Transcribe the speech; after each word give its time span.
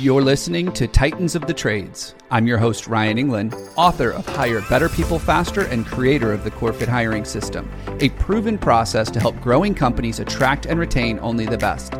You're 0.00 0.22
listening 0.22 0.70
to 0.74 0.86
Titans 0.86 1.34
of 1.34 1.48
the 1.48 1.52
Trades. 1.52 2.14
I'm 2.30 2.46
your 2.46 2.58
host, 2.58 2.86
Ryan 2.86 3.18
England, 3.18 3.56
author 3.74 4.10
of 4.10 4.24
Hire 4.28 4.60
Better 4.70 4.88
People 4.88 5.18
Faster 5.18 5.62
and 5.62 5.84
creator 5.84 6.32
of 6.32 6.44
the 6.44 6.52
CoreFit 6.52 6.86
Hiring 6.86 7.24
System, 7.24 7.68
a 7.98 8.08
proven 8.10 8.58
process 8.58 9.10
to 9.10 9.18
help 9.18 9.40
growing 9.40 9.74
companies 9.74 10.20
attract 10.20 10.66
and 10.66 10.78
retain 10.78 11.18
only 11.18 11.46
the 11.46 11.58
best. 11.58 11.94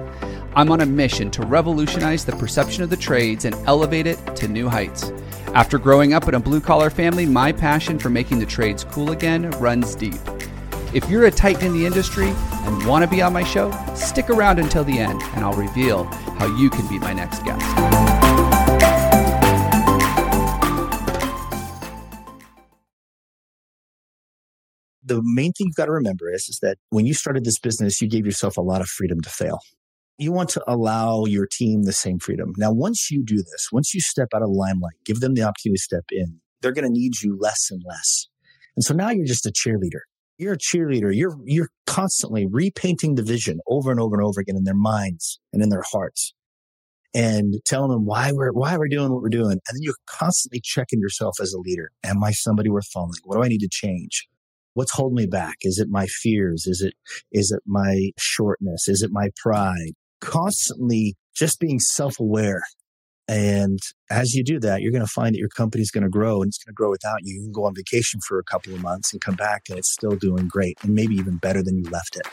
I'm 0.54 0.70
on 0.70 0.82
a 0.82 0.86
mission 0.86 1.28
to 1.32 1.44
revolutionize 1.44 2.24
the 2.24 2.36
perception 2.36 2.84
of 2.84 2.90
the 2.90 2.96
trades 2.96 3.46
and 3.46 3.56
elevate 3.66 4.06
it 4.06 4.36
to 4.36 4.46
new 4.46 4.68
heights. 4.68 5.10
After 5.54 5.76
growing 5.76 6.14
up 6.14 6.28
in 6.28 6.34
a 6.34 6.40
blue 6.40 6.60
collar 6.60 6.90
family, 6.90 7.26
my 7.26 7.50
passion 7.50 7.98
for 7.98 8.10
making 8.10 8.38
the 8.38 8.46
trades 8.46 8.84
cool 8.84 9.10
again 9.10 9.50
runs 9.52 9.96
deep. 9.96 10.20
If 10.94 11.10
you're 11.10 11.26
a 11.26 11.32
titan 11.32 11.66
in 11.66 11.72
the 11.72 11.84
industry 11.84 12.28
and 12.28 12.86
want 12.86 13.02
to 13.02 13.10
be 13.10 13.22
on 13.22 13.32
my 13.32 13.42
show, 13.42 13.72
stick 13.96 14.30
around 14.30 14.60
until 14.60 14.84
the 14.84 15.00
end 15.00 15.20
and 15.34 15.44
I'll 15.44 15.52
reveal 15.52 16.08
how 16.38 16.46
you 16.56 16.70
can 16.70 16.86
be 16.86 16.98
my 16.98 17.12
next 17.12 17.44
guest. 17.44 17.64
The 25.02 25.20
main 25.24 25.52
thing 25.52 25.68
you've 25.68 25.74
got 25.74 25.86
to 25.86 25.92
remember 25.92 26.30
is, 26.30 26.48
is 26.48 26.58
that 26.60 26.76
when 26.90 27.06
you 27.06 27.14
started 27.14 27.44
this 27.44 27.58
business, 27.58 28.00
you 28.00 28.08
gave 28.08 28.24
yourself 28.24 28.56
a 28.56 28.60
lot 28.60 28.80
of 28.80 28.88
freedom 28.88 29.20
to 29.22 29.30
fail. 29.30 29.58
You 30.18 30.32
want 30.32 30.50
to 30.50 30.62
allow 30.66 31.24
your 31.24 31.46
team 31.50 31.84
the 31.84 31.92
same 31.92 32.18
freedom. 32.18 32.52
Now, 32.56 32.72
once 32.72 33.10
you 33.10 33.24
do 33.24 33.36
this, 33.36 33.68
once 33.72 33.94
you 33.94 34.00
step 34.00 34.28
out 34.34 34.42
of 34.42 34.48
the 34.48 34.54
limelight, 34.54 34.94
give 35.04 35.20
them 35.20 35.34
the 35.34 35.42
opportunity 35.42 35.76
to 35.76 35.82
step 35.82 36.04
in, 36.10 36.40
they're 36.60 36.72
going 36.72 36.84
to 36.84 36.92
need 36.92 37.22
you 37.22 37.38
less 37.40 37.68
and 37.70 37.82
less. 37.88 38.28
And 38.76 38.84
so 38.84 38.94
now 38.94 39.10
you're 39.10 39.26
just 39.26 39.46
a 39.46 39.50
cheerleader 39.50 40.02
you're 40.38 40.54
a 40.54 40.58
cheerleader. 40.58 41.14
You're, 41.14 41.36
you're 41.44 41.68
constantly 41.86 42.46
repainting 42.46 43.16
the 43.16 43.22
vision 43.22 43.60
over 43.66 43.90
and 43.90 44.00
over 44.00 44.16
and 44.16 44.24
over 44.24 44.40
again 44.40 44.56
in 44.56 44.64
their 44.64 44.74
minds 44.74 45.40
and 45.52 45.62
in 45.62 45.68
their 45.68 45.84
hearts 45.90 46.32
and 47.14 47.54
telling 47.64 47.90
them 47.90 48.04
why 48.06 48.30
we're, 48.32 48.52
why 48.52 48.76
we're 48.76 48.88
doing 48.88 49.12
what 49.12 49.22
we're 49.22 49.28
doing. 49.28 49.52
And 49.52 49.74
then 49.74 49.82
you're 49.82 49.94
constantly 50.06 50.60
checking 50.62 51.00
yourself 51.00 51.36
as 51.40 51.52
a 51.52 51.58
leader. 51.58 51.90
Am 52.04 52.22
I 52.22 52.30
somebody 52.30 52.70
worth 52.70 52.86
following? 52.86 53.12
What 53.24 53.36
do 53.36 53.42
I 53.42 53.48
need 53.48 53.60
to 53.60 53.68
change? 53.70 54.28
What's 54.74 54.92
holding 54.92 55.16
me 55.16 55.26
back? 55.26 55.56
Is 55.62 55.78
it 55.78 55.88
my 55.90 56.06
fears? 56.06 56.66
Is 56.66 56.82
it, 56.82 56.94
is 57.32 57.50
it 57.50 57.62
my 57.66 58.10
shortness? 58.16 58.86
Is 58.86 59.02
it 59.02 59.10
my 59.12 59.30
pride? 59.36 59.92
Constantly 60.20 61.16
just 61.34 61.58
being 61.58 61.80
self 61.80 62.20
aware 62.20 62.62
and 63.28 63.78
as 64.10 64.34
you 64.34 64.42
do 64.42 64.58
that, 64.60 64.80
you're 64.80 64.90
going 64.90 65.04
to 65.04 65.10
find 65.10 65.34
that 65.34 65.38
your 65.38 65.50
company's 65.50 65.90
going 65.90 66.04
to 66.04 66.08
grow 66.08 66.40
and 66.40 66.48
it's 66.48 66.58
going 66.58 66.72
to 66.72 66.76
grow 66.76 66.90
without 66.90 67.20
you. 67.24 67.34
You 67.34 67.42
can 67.42 67.52
go 67.52 67.64
on 67.64 67.74
vacation 67.74 68.20
for 68.26 68.38
a 68.38 68.44
couple 68.44 68.72
of 68.72 68.80
months 68.80 69.12
and 69.12 69.20
come 69.20 69.34
back 69.34 69.64
and 69.68 69.78
it's 69.78 69.92
still 69.92 70.16
doing 70.16 70.48
great 70.48 70.78
and 70.82 70.94
maybe 70.94 71.14
even 71.14 71.36
better 71.36 71.62
than 71.62 71.76
you 71.76 71.90
left 71.90 72.16
it. 72.16 72.26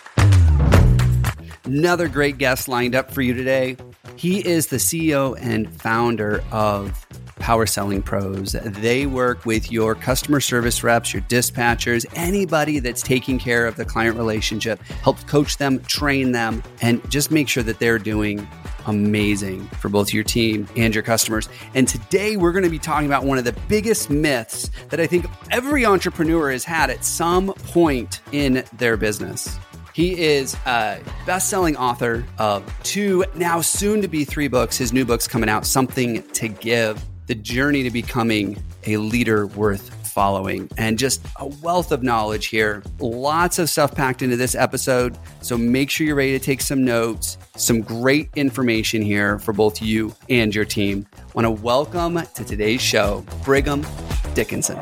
Another 1.66 2.08
great 2.08 2.38
guest 2.38 2.68
lined 2.68 2.96
up 2.96 3.12
for 3.12 3.22
you 3.22 3.34
today. 3.34 3.76
He 4.16 4.46
is 4.48 4.68
the 4.68 4.78
CEO 4.78 5.36
and 5.42 5.70
founder 5.82 6.44
of 6.52 7.06
Power 7.38 7.66
Selling 7.66 8.02
Pros. 8.02 8.54
They 8.54 9.06
work 9.06 9.46
with 9.46 9.72
your 9.72 9.96
customer 9.96 10.40
service 10.40 10.84
reps, 10.84 11.14
your 11.14 11.24
dispatchers, 11.24 12.06
anybody 12.16 12.80
that's 12.80 13.02
taking 13.02 13.40
care 13.40 13.66
of 13.66 13.76
the 13.76 13.84
client 13.84 14.16
relationship, 14.16 14.80
help 14.82 15.20
coach 15.28 15.58
them, 15.58 15.80
train 15.84 16.32
them, 16.32 16.64
and 16.82 17.08
just 17.12 17.32
make 17.32 17.50
sure 17.50 17.64
that 17.64 17.80
they're 17.80 18.00
doing 18.00 18.48
amazing 18.86 19.66
for 19.80 19.90
both 19.90 20.14
your 20.14 20.24
team 20.24 20.68
and 20.76 20.94
your 20.94 21.04
customers. 21.04 21.50
And 21.74 21.88
today 21.88 22.38
we're 22.38 22.52
going 22.52 22.64
to 22.64 22.70
be 22.70 22.80
talking 22.80 23.08
about 23.08 23.24
one 23.24 23.38
of 23.38 23.44
the 23.44 23.56
biggest 23.68 24.10
myths 24.10 24.70
that 24.90 25.00
I 25.00 25.08
think 25.08 25.26
every 25.52 25.86
entrepreneur 25.86 26.52
has 26.52 26.64
had 26.64 26.90
at 26.90 27.04
some 27.06 27.54
point 27.54 28.22
in 28.32 28.64
their 28.78 28.98
business. 28.98 29.58
He 29.94 30.22
is 30.22 30.56
a 30.66 31.02
best 31.26 31.50
selling 31.50 31.78
author 31.78 32.26
of 32.38 32.64
two, 32.84 33.24
now 33.36 33.62
soon 33.62 34.02
to 34.02 34.10
be 34.10 34.26
three 34.26 34.50
books. 34.50 34.78
His 34.78 34.92
new 34.92 35.06
book's 35.06 35.28
coming 35.28 35.48
out, 35.48 35.66
Something 35.66 36.22
to 36.34 36.50
Give 36.50 37.02
The 37.28 37.36
Journey 37.36 37.84
to 37.84 37.92
Becoming 37.92 38.62
a 38.86 38.98
Leader 38.98 39.48
Worth 39.48 39.94
following 40.16 40.70
and 40.78 40.98
just 40.98 41.26
a 41.40 41.46
wealth 41.46 41.92
of 41.92 42.02
knowledge 42.02 42.48
here. 42.48 42.82
Lots 43.00 43.60
of 43.60 43.70
stuff 43.70 43.94
packed 43.94 44.22
into 44.22 44.38
this 44.38 44.56
episode. 44.56 45.18
So 45.42 45.58
make 45.58 45.90
sure 45.90 46.08
you're 46.08 46.16
ready 46.16 46.38
to 46.40 46.44
take 46.44 46.62
some 46.62 46.86
notes, 46.86 47.38
some 47.56 47.82
great 47.82 48.30
information 48.36 49.02
here 49.02 49.40
for 49.40 49.54
both 49.54 49.82
you 49.82 50.14
and 50.30 50.54
your 50.54 50.66
team. 50.66 51.08
I 51.16 51.22
want 51.34 51.46
to 51.46 51.64
welcome 51.64 52.22
to 52.22 52.44
today's 52.44 52.82
show, 52.82 53.26
Brigham 53.44 53.86
Dickinson. 54.34 54.78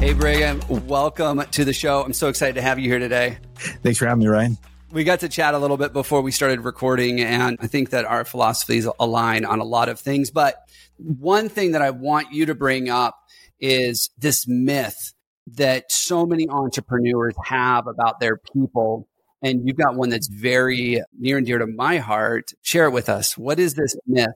Hey, 0.00 0.12
Brigham, 0.12 0.60
welcome 0.86 1.42
to 1.50 1.64
the 1.64 1.72
show. 1.72 2.02
I'm 2.02 2.12
so 2.12 2.28
excited 2.28 2.54
to 2.54 2.62
have 2.62 2.78
you 2.78 2.88
here 2.88 2.98
today. 2.98 3.38
Thanks 3.56 3.98
for 3.98 4.06
having 4.06 4.20
me, 4.20 4.28
Ryan. 4.28 4.58
We 4.90 5.04
got 5.04 5.20
to 5.20 5.28
chat 5.28 5.54
a 5.54 5.58
little 5.58 5.76
bit 5.76 5.92
before 5.92 6.22
we 6.22 6.30
started 6.30 6.60
recording, 6.60 7.20
and 7.20 7.58
I 7.60 7.66
think 7.66 7.90
that 7.90 8.04
our 8.04 8.24
philosophies 8.24 8.88
align 8.98 9.44
on 9.44 9.60
a 9.60 9.64
lot 9.64 9.88
of 9.88 10.00
things. 10.00 10.30
But 10.30 10.56
one 10.96 11.48
thing 11.48 11.72
that 11.72 11.82
I 11.82 11.90
want 11.90 12.32
you 12.32 12.46
to 12.46 12.54
bring 12.54 12.88
up 12.88 13.18
is 13.60 14.10
this 14.18 14.46
myth 14.46 15.12
that 15.46 15.90
so 15.90 16.26
many 16.26 16.48
entrepreneurs 16.48 17.34
have 17.44 17.86
about 17.86 18.20
their 18.20 18.36
people. 18.36 19.08
And 19.42 19.66
you've 19.66 19.76
got 19.76 19.94
one 19.94 20.08
that's 20.08 20.28
very 20.28 21.02
near 21.18 21.36
and 21.38 21.46
dear 21.46 21.58
to 21.58 21.66
my 21.66 21.98
heart. 21.98 22.50
Share 22.62 22.86
it 22.86 22.90
with 22.90 23.08
us. 23.08 23.38
What 23.38 23.58
is 23.58 23.74
this 23.74 23.94
myth? 24.06 24.28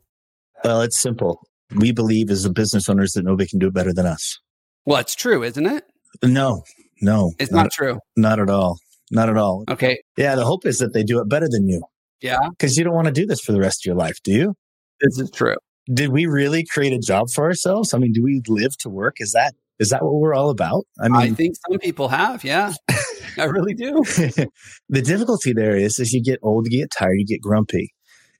Well, 0.62 0.82
it's 0.82 1.00
simple. 1.00 1.40
We 1.74 1.92
believe 1.92 2.30
as 2.30 2.44
the 2.44 2.52
business 2.52 2.88
owners 2.88 3.12
that 3.12 3.24
nobody 3.24 3.48
can 3.48 3.58
do 3.58 3.66
it 3.68 3.74
better 3.74 3.92
than 3.92 4.06
us. 4.06 4.38
Well, 4.84 4.98
it's 4.98 5.14
true, 5.14 5.42
isn't 5.42 5.66
it? 5.66 5.84
No, 6.22 6.62
no. 7.00 7.32
It's 7.38 7.50
not, 7.50 7.64
not 7.64 7.72
true. 7.72 7.98
Not 8.16 8.38
at 8.38 8.50
all. 8.50 8.78
Not 9.10 9.28
at 9.28 9.36
all. 9.36 9.64
Okay. 9.68 9.98
Yeah. 10.16 10.34
The 10.36 10.44
hope 10.44 10.66
is 10.66 10.78
that 10.78 10.92
they 10.92 11.02
do 11.02 11.20
it 11.20 11.28
better 11.28 11.48
than 11.50 11.68
you. 11.68 11.82
Yeah. 12.20 12.38
Because 12.50 12.76
you 12.76 12.84
don't 12.84 12.94
want 12.94 13.06
to 13.06 13.12
do 13.12 13.26
this 13.26 13.40
for 13.40 13.52
the 13.52 13.60
rest 13.60 13.84
of 13.84 13.86
your 13.86 13.96
life, 13.96 14.18
do 14.22 14.32
you? 14.32 14.54
This 15.00 15.18
is 15.18 15.30
true 15.30 15.56
did 15.92 16.10
we 16.10 16.26
really 16.26 16.64
create 16.64 16.92
a 16.92 16.98
job 16.98 17.28
for 17.30 17.44
ourselves? 17.44 17.92
I 17.92 17.98
mean, 17.98 18.12
do 18.12 18.22
we 18.22 18.42
live 18.46 18.76
to 18.78 18.88
work? 18.88 19.16
Is 19.18 19.32
that 19.32 19.54
is 19.82 19.88
that 19.88 20.02
what 20.02 20.14
we're 20.14 20.34
all 20.34 20.50
about? 20.50 20.84
I 21.00 21.08
mean, 21.08 21.16
I 21.16 21.30
think 21.30 21.56
some 21.68 21.78
people 21.80 22.08
have. 22.08 22.44
Yeah, 22.44 22.72
I 23.36 23.44
really 23.44 23.74
do. 23.74 24.02
the 24.88 25.02
difficulty 25.02 25.52
there 25.52 25.76
is, 25.76 25.98
as 25.98 26.12
you 26.12 26.22
get 26.22 26.38
old, 26.42 26.66
you 26.70 26.80
get 26.80 26.90
tired, 26.90 27.16
you 27.16 27.26
get 27.26 27.40
grumpy, 27.40 27.92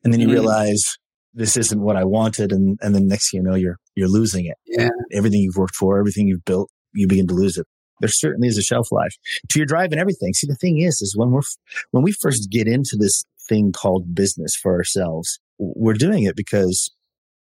and 0.04 0.12
then 0.12 0.20
you 0.20 0.28
mm. 0.28 0.32
realize 0.32 0.96
this 1.34 1.56
isn't 1.56 1.82
what 1.82 1.96
I 1.96 2.04
wanted, 2.04 2.52
and 2.52 2.78
and 2.80 2.94
then 2.94 3.08
next 3.08 3.30
thing 3.30 3.42
you 3.42 3.50
know, 3.50 3.56
you're 3.56 3.78
you're 3.96 4.08
losing 4.08 4.46
it. 4.46 4.56
Yeah, 4.66 4.90
everything 5.12 5.40
you've 5.40 5.56
worked 5.56 5.74
for, 5.74 5.98
everything 5.98 6.28
you've 6.28 6.44
built, 6.44 6.70
you 6.94 7.08
begin 7.08 7.26
to 7.26 7.34
lose 7.34 7.58
it. 7.58 7.66
There 8.00 8.08
certainly 8.08 8.48
is 8.48 8.58
a 8.58 8.62
shelf 8.62 8.88
life 8.92 9.14
to 9.48 9.58
your 9.58 9.66
drive 9.66 9.90
and 9.90 10.00
everything. 10.00 10.32
See, 10.34 10.46
the 10.46 10.56
thing 10.56 10.78
is, 10.78 11.00
is 11.02 11.16
when 11.16 11.32
we're 11.32 11.42
when 11.90 12.04
we 12.04 12.12
first 12.12 12.50
get 12.50 12.68
into 12.68 12.96
this 12.96 13.24
thing 13.48 13.72
called 13.72 14.14
business 14.14 14.54
for 14.54 14.74
ourselves, 14.74 15.40
we're 15.58 15.94
doing 15.94 16.22
it 16.22 16.36
because 16.36 16.92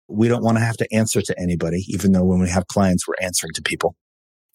we 0.09 0.29
don't 0.29 0.43
want 0.43 0.59
to 0.59 0.65
have 0.65 0.77
to 0.79 0.87
answer 0.93 1.21
to 1.21 1.35
anybody, 1.39 1.85
even 1.89 2.13
though 2.13 2.25
when 2.25 2.41
we 2.41 2.49
have 2.49 2.67
clients, 2.67 3.07
we're 3.07 3.15
answering 3.21 3.53
to 3.55 3.63
people. 3.63 3.95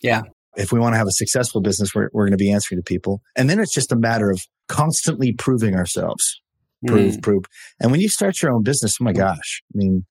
Yeah. 0.01 0.23
If 0.55 0.71
we 0.71 0.79
want 0.79 0.93
to 0.93 0.97
have 0.97 1.07
a 1.07 1.11
successful 1.11 1.61
business, 1.61 1.95
we're, 1.95 2.09
we're 2.13 2.25
going 2.25 2.37
to 2.37 2.37
be 2.37 2.51
answering 2.51 2.79
to 2.79 2.83
people. 2.83 3.21
And 3.35 3.49
then 3.49 3.59
it's 3.59 3.73
just 3.73 3.91
a 3.91 3.95
matter 3.95 4.29
of 4.29 4.41
constantly 4.67 5.33
proving 5.33 5.75
ourselves. 5.75 6.41
Prove, 6.85 7.13
mm. 7.13 7.23
prove. 7.23 7.43
And 7.79 7.91
when 7.91 8.01
you 8.01 8.09
start 8.09 8.41
your 8.41 8.51
own 8.51 8.61
business, 8.61 8.97
oh 8.99 9.05
my 9.05 9.13
gosh. 9.13 9.61
I 9.73 9.77
mean, 9.77 10.05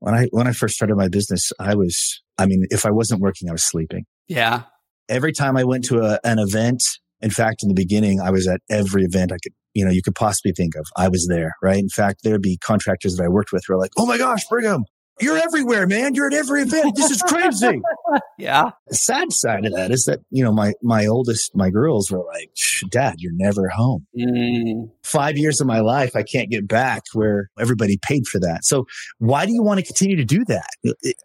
when 0.00 0.14
I, 0.14 0.26
when 0.32 0.48
I 0.48 0.52
first 0.52 0.74
started 0.74 0.96
my 0.96 1.08
business, 1.08 1.52
I 1.60 1.74
was, 1.74 2.22
I 2.38 2.46
mean, 2.46 2.66
if 2.70 2.84
I 2.84 2.90
wasn't 2.90 3.20
working, 3.20 3.48
I 3.48 3.52
was 3.52 3.64
sleeping. 3.64 4.04
Yeah. 4.26 4.62
Every 5.08 5.32
time 5.32 5.56
I 5.56 5.64
went 5.64 5.84
to 5.84 6.00
a, 6.00 6.18
an 6.24 6.38
event, 6.38 6.82
in 7.20 7.30
fact, 7.30 7.62
in 7.62 7.68
the 7.68 7.74
beginning, 7.74 8.20
I 8.20 8.30
was 8.30 8.48
at 8.48 8.60
every 8.68 9.04
event 9.04 9.32
I 9.32 9.36
could 9.42 9.54
you 9.76 9.84
know, 9.84 9.90
you 9.90 10.02
could 10.02 10.14
possibly 10.14 10.52
think 10.52 10.74
of. 10.74 10.86
I 10.96 11.08
was 11.08 11.26
there, 11.28 11.54
right? 11.62 11.78
In 11.78 11.90
fact, 11.90 12.20
there'd 12.24 12.40
be 12.40 12.56
contractors 12.56 13.16
that 13.16 13.24
I 13.24 13.28
worked 13.28 13.52
with 13.52 13.64
who 13.66 13.74
are 13.74 13.78
like, 13.78 13.92
Oh 13.98 14.06
my 14.06 14.16
gosh, 14.16 14.44
Brigham, 14.48 14.84
you're 15.20 15.38
everywhere, 15.38 15.86
man. 15.86 16.14
You're 16.14 16.26
at 16.26 16.34
every 16.34 16.62
event. 16.62 16.94
This 16.94 17.10
is 17.10 17.22
crazy. 17.22 17.80
yeah. 18.38 18.70
The 18.88 18.94
sad 18.94 19.32
side 19.32 19.64
of 19.64 19.72
that 19.72 19.90
is 19.90 20.04
that, 20.04 20.20
you 20.30 20.44
know, 20.44 20.52
my, 20.52 20.74
my 20.82 21.06
oldest, 21.06 21.56
my 21.56 21.70
girls 21.70 22.10
were 22.10 22.22
like, 22.24 22.50
dad, 22.90 23.16
you're 23.18 23.32
never 23.34 23.68
home. 23.68 24.06
Mm. 24.18 24.90
Five 25.04 25.38
years 25.38 25.60
of 25.60 25.66
my 25.66 25.80
life, 25.80 26.14
I 26.14 26.22
can't 26.22 26.50
get 26.50 26.68
back 26.68 27.02
where 27.14 27.50
everybody 27.58 27.98
paid 28.02 28.26
for 28.26 28.38
that. 28.40 28.64
So 28.64 28.84
why 29.18 29.46
do 29.46 29.54
you 29.54 29.62
want 29.62 29.80
to 29.80 29.86
continue 29.86 30.16
to 30.16 30.24
do 30.24 30.44
that? 30.46 30.68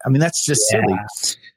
I 0.06 0.08
mean, 0.08 0.20
that's 0.20 0.44
just 0.46 0.62
yeah. 0.72 0.80
silly. 0.80 0.98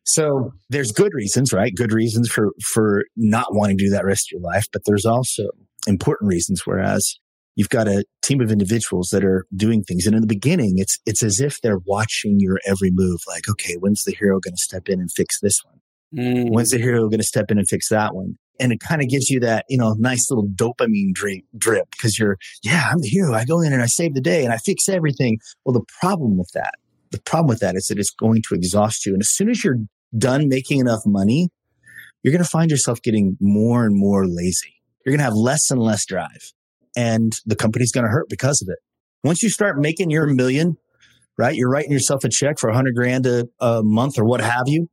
So 0.03 0.51
there's 0.69 0.91
good 0.91 1.13
reasons, 1.13 1.53
right? 1.53 1.73
Good 1.73 1.93
reasons 1.93 2.29
for, 2.29 2.51
for 2.61 3.05
not 3.15 3.47
wanting 3.51 3.77
to 3.77 3.85
do 3.85 3.89
that 3.91 4.03
rest 4.03 4.27
of 4.27 4.39
your 4.39 4.51
life. 4.51 4.65
But 4.73 4.81
there's 4.85 5.05
also 5.05 5.43
important 5.87 6.29
reasons. 6.29 6.61
Whereas 6.65 7.15
you've 7.55 7.69
got 7.69 7.87
a 7.87 8.05
team 8.21 8.41
of 8.41 8.51
individuals 8.51 9.09
that 9.09 9.23
are 9.23 9.45
doing 9.55 9.83
things. 9.83 10.05
And 10.05 10.15
in 10.15 10.21
the 10.21 10.27
beginning, 10.27 10.75
it's, 10.77 10.99
it's 11.05 11.23
as 11.23 11.39
if 11.39 11.61
they're 11.61 11.79
watching 11.85 12.37
your 12.39 12.59
every 12.65 12.91
move. 12.91 13.21
Like, 13.27 13.49
okay, 13.49 13.75
when's 13.75 14.03
the 14.03 14.15
hero 14.17 14.39
going 14.39 14.55
to 14.55 14.61
step 14.61 14.89
in 14.89 14.99
and 14.99 15.11
fix 15.11 15.39
this 15.39 15.61
one? 15.63 15.79
Mm. 16.15 16.51
When's 16.51 16.69
the 16.69 16.77
hero 16.77 17.07
going 17.09 17.19
to 17.19 17.23
step 17.23 17.49
in 17.49 17.57
and 17.57 17.67
fix 17.67 17.89
that 17.89 18.13
one? 18.13 18.37
And 18.59 18.71
it 18.71 18.79
kind 18.79 19.01
of 19.01 19.09
gives 19.09 19.29
you 19.29 19.39
that, 19.41 19.65
you 19.67 19.77
know, 19.77 19.95
nice 19.99 20.29
little 20.29 20.47
dopamine 20.47 21.13
drip, 21.13 21.43
drip 21.57 21.91
because 21.91 22.17
you're, 22.17 22.37
yeah, 22.63 22.87
I'm 22.89 23.01
the 23.01 23.07
hero. 23.09 23.33
I 23.33 23.43
go 23.43 23.61
in 23.61 23.73
and 23.73 23.81
I 23.81 23.87
save 23.87 24.13
the 24.13 24.21
day 24.21 24.45
and 24.45 24.53
I 24.53 24.57
fix 24.57 24.87
everything. 24.87 25.39
Well, 25.65 25.73
the 25.73 25.85
problem 25.99 26.37
with 26.37 26.51
that, 26.53 26.75
the 27.11 27.21
problem 27.21 27.47
with 27.47 27.59
that 27.59 27.75
is 27.75 27.87
that 27.87 27.99
it's 27.99 28.11
going 28.11 28.43
to 28.47 28.55
exhaust 28.55 29.05
you. 29.05 29.13
And 29.13 29.21
as 29.21 29.29
soon 29.29 29.49
as 29.49 29.63
you're 29.63 29.79
done 30.17 30.47
making 30.47 30.79
enough 30.79 31.01
money, 31.05 31.49
you're 32.23 32.31
going 32.31 32.43
to 32.43 32.49
find 32.49 32.71
yourself 32.71 33.01
getting 33.01 33.35
more 33.41 33.85
and 33.85 33.95
more 33.97 34.25
lazy 34.25 34.74
you're 35.05 35.11
going 35.11 35.19
to 35.19 35.25
have 35.25 35.33
less 35.33 35.69
and 35.69 35.79
less 35.79 36.05
drive 36.05 36.51
and 36.95 37.33
the 37.45 37.55
company's 37.55 37.91
going 37.91 38.05
to 38.05 38.11
hurt 38.11 38.27
because 38.29 38.61
of 38.61 38.69
it. 38.69 38.79
Once 39.23 39.43
you 39.43 39.49
start 39.49 39.77
making 39.77 40.09
your 40.09 40.27
million, 40.27 40.77
right? 41.37 41.55
You're 41.55 41.69
writing 41.69 41.91
yourself 41.91 42.23
a 42.23 42.29
check 42.29 42.59
for 42.59 42.69
a 42.69 42.75
hundred 42.75 42.95
grand 42.95 43.25
a, 43.25 43.45
a 43.59 43.81
month 43.83 44.17
or 44.17 44.25
what 44.25 44.41
have 44.41 44.63
you. 44.67 44.87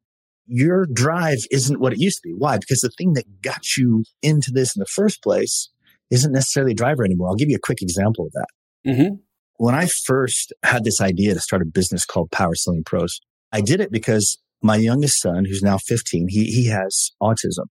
Your 0.46 0.86
drive 0.92 1.38
isn't 1.50 1.80
what 1.80 1.92
it 1.92 2.00
used 2.00 2.18
to 2.18 2.28
be. 2.28 2.34
Why? 2.36 2.58
Because 2.58 2.80
the 2.80 2.90
thing 2.98 3.12
that 3.14 3.42
got 3.42 3.76
you 3.76 4.04
into 4.22 4.50
this 4.52 4.74
in 4.74 4.80
the 4.80 4.86
first 4.86 5.22
place 5.22 5.70
isn't 6.10 6.32
necessarily 6.32 6.72
a 6.72 6.76
driver 6.76 7.04
anymore. 7.04 7.28
I'll 7.28 7.36
give 7.36 7.48
you 7.48 7.56
a 7.56 7.66
quick 7.66 7.80
example 7.80 8.26
of 8.26 8.32
that. 8.32 8.46
Mm-hmm. 8.86 9.14
When 9.56 9.74
I 9.74 9.86
first 9.86 10.52
had 10.64 10.84
this 10.84 11.00
idea 11.00 11.34
to 11.34 11.40
start 11.40 11.62
a 11.62 11.66
business 11.66 12.04
called 12.04 12.30
Power 12.32 12.54
Selling 12.54 12.82
Pros, 12.84 13.20
I 13.52 13.60
did 13.60 13.80
it 13.80 13.92
because 13.92 14.38
my 14.62 14.76
youngest 14.76 15.20
son, 15.20 15.44
who's 15.44 15.62
now 15.62 15.78
15, 15.78 16.26
he, 16.28 16.46
he 16.46 16.66
has 16.66 17.12
autism, 17.22 17.66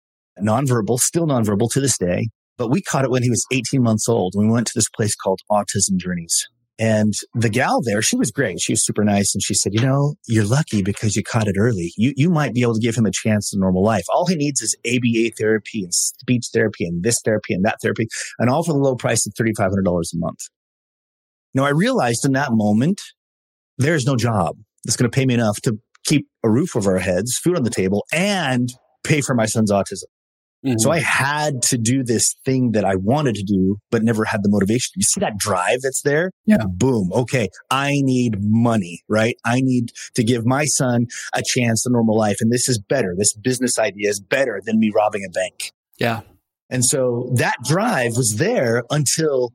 nonverbal, 0.42 1.00
still 1.00 1.28
nonverbal 1.28 1.70
to 1.72 1.80
this 1.80 1.98
day. 1.98 2.28
But 2.58 2.70
we 2.72 2.82
caught 2.82 3.06
it 3.06 3.12
when 3.12 3.24
he 3.24 3.30
was 3.30 3.46
18 3.52 3.84
months 3.84 4.10
old. 4.10 4.34
We 4.36 4.48
went 4.48 4.68
to 4.68 4.74
this 4.74 4.90
place 4.90 5.16
called 5.16 5.42
Autism 5.52 5.98
Journeys. 5.98 6.48
And 6.80 7.14
the 7.34 7.50
gal 7.50 7.82
there, 7.84 8.04
she 8.04 8.16
was 8.16 8.30
great. 8.30 8.60
She 8.60 8.74
was 8.74 8.86
super 8.86 9.04
nice. 9.04 9.34
And 9.34 9.42
she 9.42 9.56
said, 9.56 9.74
you 9.74 9.82
know, 9.82 10.16
you're 10.28 10.46
lucky 10.46 10.84
because 10.84 11.16
you 11.16 11.24
caught 11.24 11.48
it 11.48 11.56
early. 11.58 11.92
You, 11.98 12.14
you 12.16 12.30
might 12.30 12.54
be 12.54 12.62
able 12.62 12.76
to 12.76 12.80
give 12.80 12.96
him 12.96 13.08
a 13.08 13.12
chance 13.12 13.52
in 13.52 13.60
normal 13.60 13.84
life. 13.84 14.04
All 14.14 14.28
he 14.28 14.36
needs 14.36 14.62
is 14.62 14.76
ABA 14.86 15.32
therapy 15.40 15.82
and 15.84 15.94
speech 15.94 16.48
therapy 16.54 16.86
and 16.86 17.04
this 17.04 17.20
therapy 17.26 17.56
and 17.56 17.66
that 17.66 17.78
therapy 17.82 18.08
and 18.38 18.50
all 18.50 18.64
for 18.64 18.74
the 18.74 18.80
low 18.80 18.96
price 18.96 19.26
of 19.26 19.34
$3,500 19.34 19.74
a 20.14 20.18
month. 20.18 20.40
Now 21.56 21.66
I 21.66 21.70
realized 21.70 22.26
in 22.26 22.34
that 22.34 22.50
moment, 22.52 23.02
there's 23.80 24.06
no 24.06 24.16
job 24.16 24.58
that's 24.86 24.98
going 24.98 25.10
to 25.10 25.16
pay 25.16 25.26
me 25.26 25.34
enough 25.34 25.60
to 25.62 25.80
keep 26.06 26.28
a 26.44 26.50
roof 26.50 26.76
over 26.76 26.94
our 26.94 27.00
heads, 27.00 27.38
food 27.38 27.58
on 27.58 27.64
the 27.64 27.72
table 27.72 28.06
and 28.14 28.70
pay 29.04 29.22
for 29.22 29.34
my 29.34 29.48
son's 29.48 29.72
autism. 29.72 30.04
Mm-hmm. 30.66 30.80
So 30.80 30.92
I 30.92 31.00
had 31.00 31.62
to 31.64 31.78
do 31.78 32.04
this 32.04 32.36
thing 32.44 32.72
that 32.72 32.84
I 32.84 32.96
wanted 32.96 33.36
to 33.36 33.44
do, 33.44 33.78
but 33.92 34.04
never 34.04 34.26
had 34.26 34.42
the 34.44 34.50
motivation. 34.50 34.94
You 34.96 35.04
see 35.04 35.20
that 35.20 35.38
drive 35.38 35.82
that's 35.82 36.02
there? 36.02 36.32
Yeah. 36.46 36.66
Boom. 36.68 37.12
Okay. 37.14 37.50
I 37.70 38.02
need 38.02 38.38
money, 38.40 39.04
right? 39.08 39.36
I 39.46 39.62
need 39.62 39.92
to 40.16 40.24
give 40.24 40.46
my 40.46 40.66
son 40.66 41.06
a 41.34 41.44
chance 41.46 41.84
to 41.84 41.92
normal 41.92 42.18
life. 42.18 42.38
And 42.42 42.52
this 42.52 42.68
is 42.68 42.80
better. 42.80 43.14
This 43.16 43.34
business 43.34 43.78
idea 43.78 44.10
is 44.10 44.20
better 44.20 44.60
than 44.66 44.80
me 44.80 44.92
robbing 44.94 45.24
a 45.28 45.32
bank. 45.32 45.74
Yeah. 46.00 46.22
And 46.70 46.84
so 46.84 47.32
that 47.36 47.56
drive 47.64 48.18
was 48.18 48.38
there 48.38 48.84
until, 48.90 49.54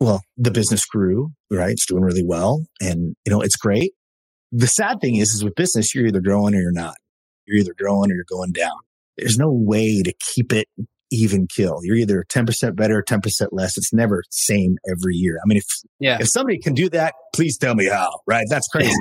well, 0.00 0.22
the 0.36 0.50
business 0.50 0.84
grew, 0.86 1.32
right? 1.50 1.72
It's 1.72 1.86
doing 1.86 2.02
really 2.02 2.24
well. 2.24 2.64
And, 2.80 3.14
you 3.24 3.30
know, 3.30 3.40
it's 3.42 3.56
great. 3.56 3.92
The 4.52 4.66
sad 4.66 5.00
thing 5.00 5.16
is, 5.16 5.30
is 5.30 5.44
with 5.44 5.54
business, 5.54 5.94
you're 5.94 6.06
either 6.06 6.20
growing 6.20 6.54
or 6.54 6.60
you're 6.60 6.72
not. 6.72 6.96
You're 7.46 7.58
either 7.58 7.74
growing 7.76 8.10
or 8.10 8.14
you're 8.14 8.24
going 8.28 8.52
down 8.52 8.72
there's 9.20 9.38
no 9.38 9.50
way 9.50 10.02
to 10.02 10.12
keep 10.34 10.52
it 10.52 10.68
even 11.10 11.46
kill. 11.46 11.80
You're 11.82 11.96
either 11.96 12.24
10% 12.28 12.76
better, 12.76 13.02
10% 13.02 13.20
less. 13.52 13.76
It's 13.76 13.92
never 13.92 14.22
same 14.30 14.76
every 14.88 15.14
year. 15.14 15.38
I 15.42 15.46
mean, 15.46 15.58
if, 15.58 15.64
yeah. 15.98 16.18
if 16.20 16.28
somebody 16.28 16.58
can 16.58 16.74
do 16.74 16.88
that, 16.90 17.14
please 17.34 17.58
tell 17.58 17.74
me 17.74 17.86
how, 17.86 18.20
right? 18.26 18.46
That's 18.48 18.68
crazy. 18.68 18.94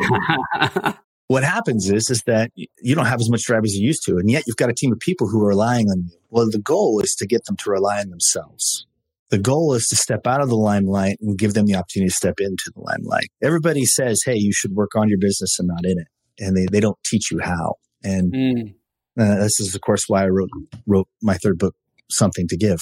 what 1.27 1.43
happens 1.43 1.89
is, 1.89 2.09
is 2.09 2.23
that 2.25 2.51
you 2.55 2.95
don't 2.95 3.05
have 3.05 3.19
as 3.19 3.29
much 3.29 3.43
drive 3.43 3.63
as 3.63 3.75
you 3.75 3.85
used 3.85 4.03
to. 4.05 4.17
And 4.17 4.29
yet 4.29 4.43
you've 4.47 4.57
got 4.57 4.69
a 4.69 4.73
team 4.73 4.91
of 4.91 4.99
people 4.99 5.27
who 5.27 5.41
are 5.43 5.47
relying 5.47 5.87
on 5.89 6.05
you. 6.05 6.17
Well, 6.29 6.49
the 6.49 6.59
goal 6.59 6.99
is 7.01 7.15
to 7.15 7.27
get 7.27 7.45
them 7.45 7.55
to 7.57 7.69
rely 7.69 7.99
on 7.99 8.09
themselves. 8.09 8.85
The 9.29 9.37
goal 9.37 9.75
is 9.75 9.87
to 9.89 9.95
step 9.95 10.25
out 10.25 10.41
of 10.41 10.49
the 10.49 10.55
limelight 10.55 11.17
and 11.21 11.37
give 11.37 11.53
them 11.53 11.67
the 11.67 11.75
opportunity 11.75 12.09
to 12.09 12.15
step 12.15 12.39
into 12.39 12.71
the 12.75 12.81
limelight. 12.81 13.29
Everybody 13.43 13.85
says, 13.85 14.23
Hey, 14.25 14.37
you 14.37 14.51
should 14.51 14.71
work 14.71 14.95
on 14.95 15.07
your 15.07 15.19
business 15.19 15.59
and 15.59 15.67
not 15.67 15.85
in 15.85 15.99
it. 15.99 16.07
And 16.39 16.57
they, 16.57 16.65
they 16.71 16.79
don't 16.79 16.97
teach 17.05 17.29
you 17.29 17.39
how. 17.39 17.75
And 18.03 18.33
mm. 18.33 18.73
Uh, 19.19 19.35
this 19.35 19.59
is, 19.59 19.75
of 19.75 19.81
course, 19.81 20.05
why 20.07 20.23
I 20.23 20.27
wrote 20.27 20.49
wrote 20.87 21.07
my 21.21 21.35
third 21.35 21.57
book, 21.57 21.75
Something 22.09 22.47
to 22.47 22.57
Give, 22.57 22.79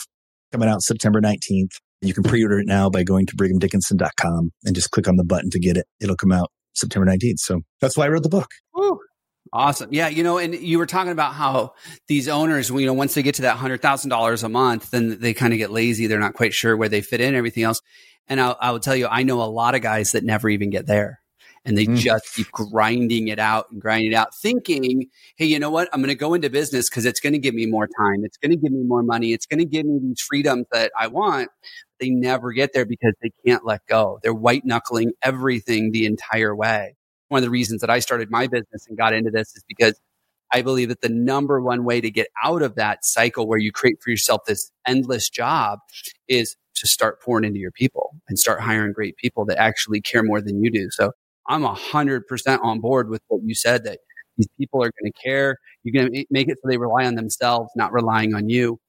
coming 0.51 0.69
out 0.69 0.81
September 0.81 1.19
19th. 1.19 1.71
You 2.01 2.13
can 2.13 2.23
pre-order 2.23 2.59
it 2.59 2.67
now 2.67 2.89
by 2.89 3.03
going 3.03 3.25
to 3.25 3.35
brighamdickinson.com 3.35 4.51
and 4.63 4.75
just 4.75 4.91
click 4.91 5.07
on 5.07 5.15
the 5.15 5.23
button 5.23 5.49
to 5.49 5.59
get 5.59 5.77
it. 5.77 5.87
It'll 5.99 6.15
come 6.15 6.31
out 6.31 6.51
September 6.73 7.09
19th. 7.09 7.39
So 7.39 7.61
that's 7.81 7.97
why 7.97 8.05
I 8.05 8.09
wrote 8.09 8.21
the 8.21 8.29
book. 8.29 8.51
Woo. 8.75 8.99
Awesome. 9.51 9.91
Yeah. 9.91 10.09
You 10.09 10.23
know, 10.23 10.37
and 10.37 10.53
you 10.53 10.77
were 10.77 10.85
talking 10.85 11.11
about 11.11 11.33
how 11.33 11.73
these 12.07 12.27
owners, 12.27 12.69
you 12.69 12.85
know, 12.85 12.93
once 12.93 13.15
they 13.15 13.23
get 13.23 13.35
to 13.35 13.43
that 13.43 13.57
$100,000 13.57 14.43
a 14.43 14.49
month, 14.49 14.91
then 14.91 15.19
they 15.19 15.33
kind 15.33 15.53
of 15.53 15.57
get 15.57 15.71
lazy. 15.71 16.05
They're 16.05 16.19
not 16.19 16.33
quite 16.33 16.53
sure 16.53 16.77
where 16.77 16.89
they 16.89 17.01
fit 17.01 17.21
in 17.21 17.33
everything 17.33 17.63
else. 17.63 17.81
And 18.27 18.39
I'll, 18.39 18.57
I 18.59 18.71
will 18.71 18.79
tell 18.79 18.95
you, 18.95 19.07
I 19.07 19.23
know 19.23 19.41
a 19.41 19.45
lot 19.45 19.73
of 19.73 19.81
guys 19.81 20.11
that 20.11 20.23
never 20.23 20.49
even 20.49 20.69
get 20.69 20.85
there 20.85 21.21
and 21.65 21.77
they 21.77 21.85
mm. 21.85 21.97
just 21.97 22.33
keep 22.33 22.51
grinding 22.51 23.27
it 23.27 23.39
out 23.39 23.69
and 23.71 23.81
grinding 23.81 24.11
it 24.11 24.15
out, 24.15 24.35
thinking, 24.35 25.07
hey, 25.35 25.45
you 25.45 25.59
know 25.59 25.69
what? 25.69 25.89
I'm 25.93 26.01
going 26.01 26.09
to 26.09 26.15
go 26.15 26.33
into 26.33 26.49
business 26.49 26.89
because 26.89 27.05
it's 27.05 27.19
going 27.19 27.33
to 27.33 27.39
give 27.39 27.53
me 27.53 27.65
more 27.65 27.87
time. 27.87 28.23
It's 28.23 28.37
going 28.37 28.51
to 28.51 28.57
give 28.57 28.71
me 28.71 28.83
more 28.83 29.03
money. 29.03 29.33
It's 29.33 29.45
going 29.45 29.59
to 29.59 29.65
give 29.65 29.85
me 29.85 29.99
these 30.01 30.21
freedoms 30.21 30.65
that 30.71 30.91
I 30.97 31.07
want. 31.07 31.49
They 31.99 32.09
never 32.09 32.51
get 32.51 32.73
there 32.73 32.85
because 32.85 33.13
they 33.21 33.31
can't 33.45 33.65
let 33.65 33.85
go. 33.87 34.19
They're 34.23 34.33
white 34.33 34.65
knuckling 34.65 35.13
everything 35.23 35.91
the 35.91 36.05
entire 36.05 36.55
way. 36.55 36.95
One 37.29 37.39
of 37.39 37.43
the 37.43 37.49
reasons 37.49 37.81
that 37.81 37.89
I 37.89 37.99
started 37.99 38.31
my 38.31 38.47
business 38.47 38.85
and 38.87 38.97
got 38.97 39.13
into 39.13 39.31
this 39.31 39.55
is 39.55 39.63
because 39.67 39.99
I 40.53 40.61
believe 40.61 40.89
that 40.89 41.01
the 41.01 41.09
number 41.09 41.59
one 41.61 41.83
way 41.83 41.99
to 41.99 42.09
get 42.09 42.27
out 42.43 42.61
of 42.61 42.75
that 42.75 43.03
cycle 43.03 43.47
where 43.47 43.59
you 43.59 43.71
create 43.71 43.97
for 44.01 44.09
yourself 44.09 44.41
this 44.45 44.71
endless 44.85 45.29
job 45.29 45.79
is 46.27 46.55
to 46.75 46.87
start 46.87 47.21
pouring 47.21 47.43
into 47.43 47.59
your 47.59 47.71
people 47.71 48.15
and 48.29 48.39
start 48.39 48.61
hiring 48.61 48.93
great 48.93 49.17
people 49.17 49.45
that 49.45 49.57
actually 49.57 49.99
care 49.99 50.23
more 50.23 50.41
than 50.41 50.63
you 50.63 50.71
do. 50.71 50.89
So 50.91 51.11
I'm 51.47 51.63
a 51.63 51.73
hundred 51.73 52.27
percent 52.27 52.61
on 52.63 52.79
board 52.79 53.09
with 53.09 53.21
what 53.27 53.41
you 53.43 53.55
said 53.55 53.83
that 53.85 53.99
these 54.37 54.47
people 54.59 54.83
are 54.83 54.91
going 55.01 55.11
to 55.11 55.21
care. 55.23 55.57
You're 55.83 55.93
going 55.93 56.13
to 56.13 56.25
make 56.29 56.47
it 56.47 56.57
so 56.61 56.69
they 56.69 56.77
rely 56.77 57.05
on 57.05 57.15
themselves, 57.15 57.71
not 57.75 57.91
relying 57.93 58.35
on 58.35 58.49
you. 58.49 58.79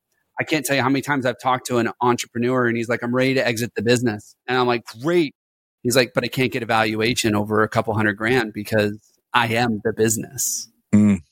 I 0.41 0.45
can't 0.45 0.65
tell 0.65 0.77
you 0.77 0.83
how 0.83 0.89
many 0.89 1.03
times 1.03 1.27
I've 1.27 1.41
talked 1.43 1.67
to 1.67 1.79
an 1.79 1.91
entrepreneur 2.01 2.67
and 2.67 2.77
he's 2.77 2.89
like, 2.89 3.03
I'm 3.03 3.15
ready 3.15 3.35
to 3.35 3.47
exit 3.47 3.73
the 3.75 3.83
business. 3.83 4.37
And 4.47 4.57
I'm 4.57 4.67
like, 4.67 4.85
great. 5.03 5.35
He's 5.83 5.97
like, 5.97 6.13
but 6.15 6.23
I 6.25 6.29
can't 6.29 6.53
get 6.53 6.63
a 6.63 6.67
valuation 6.67 7.35
over 7.35 7.63
a 7.63 7.69
couple 7.69 7.95
hundred 7.95 8.15
grand 8.15 8.53
because 8.53 9.01
I 9.33 9.49
am 9.49 9.81
the 9.85 9.93
business. 9.93 10.69
Mm 10.95 11.23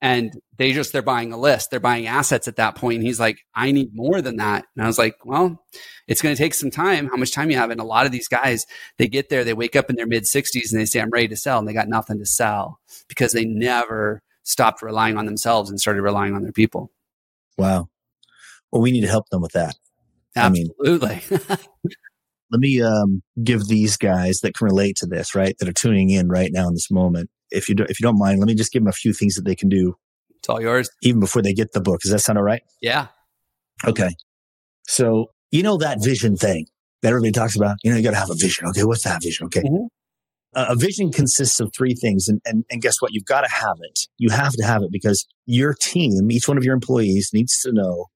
and 0.00 0.32
they 0.56 0.72
just 0.72 0.92
they're 0.92 1.02
buying 1.02 1.32
a 1.32 1.38
list. 1.38 1.70
They're 1.70 1.80
buying 1.80 2.06
assets 2.06 2.48
at 2.48 2.56
that 2.56 2.76
point. 2.76 2.96
And 2.96 3.06
he's 3.06 3.20
like 3.20 3.38
i 3.54 3.72
need 3.72 3.90
more 3.94 4.20
than 4.22 4.36
that. 4.36 4.64
And 4.74 4.84
i 4.84 4.86
was 4.86 4.98
like 4.98 5.16
well 5.24 5.64
it's 6.08 6.22
going 6.22 6.34
to 6.34 6.42
take 6.42 6.54
some 6.54 6.70
time. 6.70 7.08
How 7.08 7.16
much 7.16 7.32
time 7.32 7.50
you 7.50 7.56
have? 7.56 7.70
And 7.70 7.80
a 7.80 7.84
lot 7.84 8.06
of 8.06 8.12
these 8.12 8.28
guys 8.28 8.66
they 8.98 9.08
get 9.08 9.28
there 9.28 9.44
they 9.44 9.54
wake 9.54 9.76
up 9.76 9.90
in 9.90 9.96
their 9.96 10.06
mid 10.06 10.24
60s 10.24 10.72
and 10.72 10.80
they 10.80 10.86
say 10.86 11.00
i'm 11.00 11.10
ready 11.10 11.28
to 11.28 11.36
sell 11.36 11.58
and 11.58 11.68
they 11.68 11.72
got 11.72 11.88
nothing 11.88 12.18
to 12.18 12.26
sell 12.26 12.80
because 13.08 13.32
they 13.32 13.44
never 13.44 14.22
stopped 14.44 14.82
relying 14.82 15.16
on 15.16 15.26
themselves 15.26 15.70
and 15.70 15.80
started 15.80 16.02
relying 16.02 16.34
on 16.34 16.42
their 16.42 16.52
people. 16.52 16.90
Wow. 17.58 17.88
Well 18.70 18.82
we 18.82 18.92
need 18.92 19.02
to 19.02 19.08
help 19.08 19.28
them 19.30 19.42
with 19.42 19.52
that. 19.52 19.76
Absolutely 20.34 21.22
I 21.30 21.30
mean, 21.30 21.58
let 22.50 22.60
me 22.60 22.82
um, 22.82 23.22
give 23.42 23.66
these 23.66 23.96
guys 23.96 24.40
that 24.40 24.54
can 24.54 24.66
relate 24.66 24.96
to 24.96 25.06
this 25.06 25.34
right 25.34 25.56
that 25.58 25.68
are 25.68 25.72
tuning 25.72 26.10
in 26.10 26.28
right 26.28 26.50
now 26.52 26.68
in 26.68 26.74
this 26.74 26.90
moment 26.90 27.30
if 27.50 27.68
you 27.68 27.74
don't, 27.74 27.90
if 27.90 28.00
you 28.00 28.04
don't 28.04 28.18
mind, 28.18 28.38
let 28.38 28.46
me 28.46 28.54
just 28.54 28.72
give 28.72 28.82
them 28.82 28.88
a 28.88 28.92
few 28.92 29.12
things 29.12 29.34
that 29.34 29.44
they 29.44 29.54
can 29.54 29.68
do. 29.68 29.94
It's 30.38 30.48
all 30.48 30.60
yours. 30.60 30.90
Even 31.02 31.20
before 31.20 31.42
they 31.42 31.52
get 31.52 31.72
the 31.72 31.80
book. 31.80 32.00
Does 32.00 32.12
that 32.12 32.20
sound 32.20 32.38
all 32.38 32.44
right? 32.44 32.62
Yeah. 32.80 33.08
Okay. 33.84 34.10
So 34.86 35.26
you 35.50 35.62
know 35.62 35.76
that 35.78 36.02
vision 36.02 36.36
thing 36.36 36.66
that 37.02 37.08
everybody 37.08 37.32
talks 37.32 37.56
about. 37.56 37.76
You 37.82 37.90
know, 37.90 37.96
you 37.96 38.02
got 38.02 38.10
to 38.10 38.16
have 38.16 38.30
a 38.30 38.34
vision. 38.34 38.66
Okay, 38.68 38.84
what's 38.84 39.04
that 39.04 39.22
vision? 39.22 39.46
Okay. 39.46 39.62
Mm-hmm. 39.62 39.86
Uh, 40.54 40.66
a 40.70 40.76
vision 40.76 41.12
consists 41.12 41.60
of 41.60 41.70
three 41.76 41.94
things, 41.94 42.28
and, 42.28 42.40
and 42.46 42.64
and 42.70 42.80
guess 42.80 42.96
what? 43.00 43.12
You've 43.12 43.24
got 43.24 43.42
to 43.42 43.50
have 43.50 43.76
it. 43.80 44.00
You 44.18 44.30
have 44.30 44.52
to 44.52 44.64
have 44.64 44.82
it 44.82 44.90
because 44.90 45.26
your 45.44 45.74
team, 45.74 46.30
each 46.30 46.48
one 46.48 46.56
of 46.56 46.64
your 46.64 46.74
employees, 46.74 47.30
needs 47.32 47.60
to 47.60 47.72
know 47.72 48.06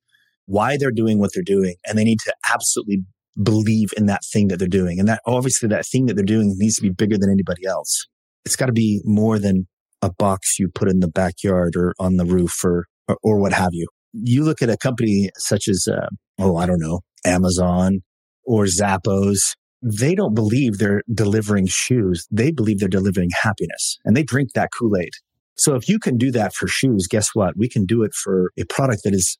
why 0.46 0.76
they're 0.76 0.90
doing 0.90 1.18
what 1.18 1.32
they're 1.34 1.42
doing, 1.42 1.74
and 1.86 1.98
they 1.98 2.04
need 2.04 2.18
to 2.20 2.34
absolutely 2.50 3.04
believe 3.42 3.90
in 3.96 4.06
that 4.06 4.24
thing 4.32 4.48
that 4.48 4.58
they're 4.58 4.68
doing. 4.68 4.98
And 4.98 5.08
that 5.08 5.20
obviously 5.26 5.68
that 5.68 5.86
thing 5.86 6.06
that 6.06 6.14
they're 6.14 6.24
doing 6.24 6.54
needs 6.56 6.76
to 6.76 6.82
be 6.82 6.90
bigger 6.90 7.16
than 7.18 7.30
anybody 7.30 7.66
else 7.66 8.06
it's 8.44 8.56
got 8.56 8.66
to 8.66 8.72
be 8.72 9.00
more 9.04 9.38
than 9.38 9.66
a 10.02 10.10
box 10.10 10.58
you 10.58 10.68
put 10.68 10.88
in 10.88 11.00
the 11.00 11.08
backyard 11.08 11.76
or 11.76 11.94
on 11.98 12.16
the 12.16 12.24
roof 12.24 12.64
or, 12.64 12.86
or, 13.08 13.18
or 13.22 13.38
what 13.38 13.52
have 13.52 13.70
you. 13.72 13.86
You 14.12 14.44
look 14.44 14.62
at 14.62 14.70
a 14.70 14.76
company 14.76 15.30
such 15.36 15.68
as, 15.68 15.86
uh, 15.90 16.08
oh, 16.38 16.56
I 16.56 16.66
don't 16.66 16.80
know, 16.80 17.00
Amazon 17.24 18.00
or 18.44 18.64
Zappos. 18.64 19.54
They 19.82 20.14
don't 20.14 20.34
believe 20.34 20.78
they're 20.78 21.02
delivering 21.12 21.66
shoes. 21.66 22.26
They 22.30 22.50
believe 22.50 22.80
they're 22.80 22.88
delivering 22.88 23.30
happiness 23.42 23.98
and 24.04 24.16
they 24.16 24.22
drink 24.22 24.52
that 24.54 24.70
Kool-Aid. 24.76 25.12
So 25.56 25.74
if 25.74 25.88
you 25.88 25.98
can 25.98 26.16
do 26.16 26.30
that 26.32 26.54
for 26.54 26.66
shoes, 26.66 27.06
guess 27.06 27.30
what? 27.34 27.56
We 27.56 27.68
can 27.68 27.84
do 27.84 28.02
it 28.02 28.14
for 28.14 28.50
a 28.58 28.64
product 28.64 29.02
that 29.04 29.14
is 29.14 29.38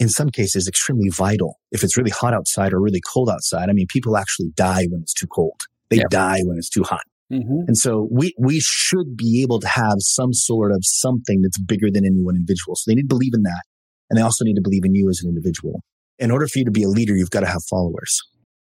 in 0.00 0.08
some 0.08 0.30
cases 0.30 0.66
extremely 0.66 1.08
vital. 1.10 1.60
If 1.70 1.84
it's 1.84 1.96
really 1.96 2.10
hot 2.10 2.34
outside 2.34 2.72
or 2.72 2.80
really 2.80 3.00
cold 3.00 3.30
outside, 3.30 3.68
I 3.68 3.72
mean, 3.72 3.86
people 3.88 4.16
actually 4.16 4.50
die 4.56 4.86
when 4.90 5.00
it's 5.02 5.14
too 5.14 5.28
cold. 5.28 5.60
They 5.88 6.02
die 6.10 6.40
when 6.44 6.58
it's 6.58 6.68
too 6.70 6.82
hot. 6.82 7.02
Mm-hmm. 7.32 7.68
And 7.68 7.76
so 7.76 8.08
we, 8.10 8.34
we 8.38 8.60
should 8.60 9.16
be 9.16 9.42
able 9.42 9.60
to 9.60 9.68
have 9.68 9.96
some 9.98 10.32
sort 10.32 10.72
of 10.72 10.80
something 10.82 11.42
that's 11.42 11.60
bigger 11.60 11.88
than 11.92 12.04
any 12.04 12.20
one 12.20 12.36
individual. 12.36 12.74
So 12.74 12.90
they 12.90 12.94
need 12.96 13.08
to 13.08 13.14
believe 13.14 13.34
in 13.34 13.42
that. 13.42 13.62
And 14.08 14.18
they 14.18 14.22
also 14.22 14.44
need 14.44 14.56
to 14.56 14.62
believe 14.62 14.84
in 14.84 14.94
you 14.94 15.08
as 15.08 15.20
an 15.22 15.28
individual. 15.28 15.82
In 16.18 16.30
order 16.30 16.46
for 16.48 16.58
you 16.58 16.64
to 16.64 16.70
be 16.70 16.82
a 16.82 16.88
leader, 16.88 17.14
you've 17.14 17.30
got 17.30 17.40
to 17.40 17.46
have 17.46 17.62
followers. 17.70 18.20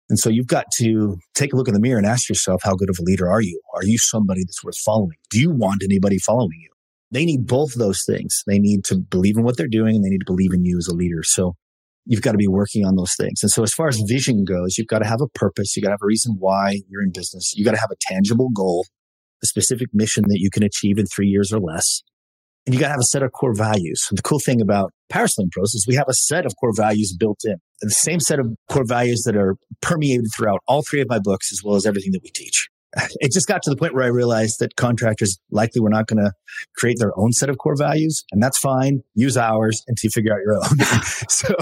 And 0.08 0.18
so 0.18 0.30
you've 0.30 0.46
got 0.46 0.66
to 0.78 1.16
take 1.34 1.52
a 1.52 1.56
look 1.56 1.68
in 1.68 1.74
the 1.74 1.80
mirror 1.80 1.98
and 1.98 2.06
ask 2.06 2.28
yourself, 2.28 2.60
how 2.64 2.74
good 2.74 2.88
of 2.88 2.96
a 2.98 3.02
leader 3.02 3.28
are 3.28 3.42
you? 3.42 3.60
Are 3.74 3.84
you 3.84 3.98
somebody 3.98 4.42
that's 4.44 4.64
worth 4.64 4.78
following? 4.78 5.16
Do 5.30 5.40
you 5.40 5.50
want 5.50 5.82
anybody 5.82 6.18
following 6.18 6.58
you? 6.60 6.70
They 7.10 7.24
need 7.24 7.46
both 7.46 7.74
those 7.74 8.04
things. 8.04 8.42
They 8.46 8.58
need 8.58 8.84
to 8.86 8.96
believe 8.96 9.36
in 9.36 9.44
what 9.44 9.56
they're 9.56 9.68
doing 9.68 9.96
and 9.96 10.04
they 10.04 10.08
need 10.08 10.20
to 10.20 10.26
believe 10.26 10.52
in 10.52 10.64
you 10.64 10.78
as 10.78 10.88
a 10.88 10.94
leader. 10.94 11.22
So 11.22 11.54
you've 12.06 12.22
got 12.22 12.32
to 12.32 12.38
be 12.38 12.48
working 12.48 12.86
on 12.86 12.96
those 12.96 13.14
things. 13.14 13.42
And 13.42 13.50
so 13.50 13.62
as 13.62 13.74
far 13.74 13.88
as 13.88 14.00
vision 14.06 14.44
goes, 14.44 14.78
you've 14.78 14.86
got 14.86 15.00
to 15.00 15.06
have 15.06 15.20
a 15.20 15.28
purpose. 15.28 15.76
You 15.76 15.82
got 15.82 15.88
to 15.88 15.94
have 15.94 16.02
a 16.02 16.06
reason 16.06 16.36
why 16.38 16.80
you're 16.88 17.02
in 17.02 17.10
business. 17.12 17.54
You 17.56 17.64
got 17.64 17.72
to 17.72 17.80
have 17.80 17.90
a 17.90 17.96
tangible 18.12 18.48
goal, 18.54 18.86
a 19.42 19.46
specific 19.46 19.88
mission 19.92 20.24
that 20.28 20.38
you 20.38 20.50
can 20.50 20.62
achieve 20.62 20.98
in 20.98 21.06
three 21.06 21.28
years 21.28 21.52
or 21.52 21.60
less. 21.60 22.02
And 22.64 22.74
you 22.74 22.80
got 22.80 22.86
to 22.86 22.92
have 22.92 23.00
a 23.00 23.04
set 23.04 23.22
of 23.22 23.32
core 23.32 23.54
values. 23.54 24.06
And 24.10 24.18
the 24.18 24.22
cool 24.22 24.40
thing 24.40 24.60
about 24.60 24.92
Power 25.08 25.28
Selling 25.28 25.50
Pros 25.52 25.74
is 25.74 25.84
we 25.86 25.94
have 25.94 26.08
a 26.08 26.14
set 26.14 26.46
of 26.46 26.54
core 26.56 26.74
values 26.74 27.14
built 27.16 27.40
in. 27.44 27.56
The 27.80 27.90
same 27.90 28.18
set 28.18 28.38
of 28.40 28.48
core 28.70 28.86
values 28.86 29.22
that 29.24 29.36
are 29.36 29.56
permeated 29.82 30.26
throughout 30.34 30.60
all 30.66 30.82
three 30.82 31.00
of 31.00 31.08
my 31.08 31.20
books, 31.20 31.52
as 31.52 31.60
well 31.62 31.76
as 31.76 31.86
everything 31.86 32.12
that 32.12 32.22
we 32.22 32.30
teach 32.30 32.68
it 33.20 33.32
just 33.32 33.46
got 33.46 33.62
to 33.62 33.70
the 33.70 33.76
point 33.76 33.94
where 33.94 34.04
I 34.04 34.08
realized 34.08 34.60
that 34.60 34.76
contractors 34.76 35.38
likely 35.50 35.80
were 35.80 35.90
not 35.90 36.06
going 36.06 36.24
to 36.24 36.32
create 36.76 36.98
their 36.98 37.18
own 37.18 37.32
set 37.32 37.48
of 37.50 37.58
core 37.58 37.76
values, 37.76 38.24
and 38.32 38.42
that's 38.42 38.58
fine. 38.58 39.02
Use 39.14 39.36
ours 39.36 39.82
until 39.86 40.08
you 40.08 40.10
figure 40.10 40.32
out 40.32 40.40
your 40.44 40.54
own. 40.54 40.78
so 41.28 41.54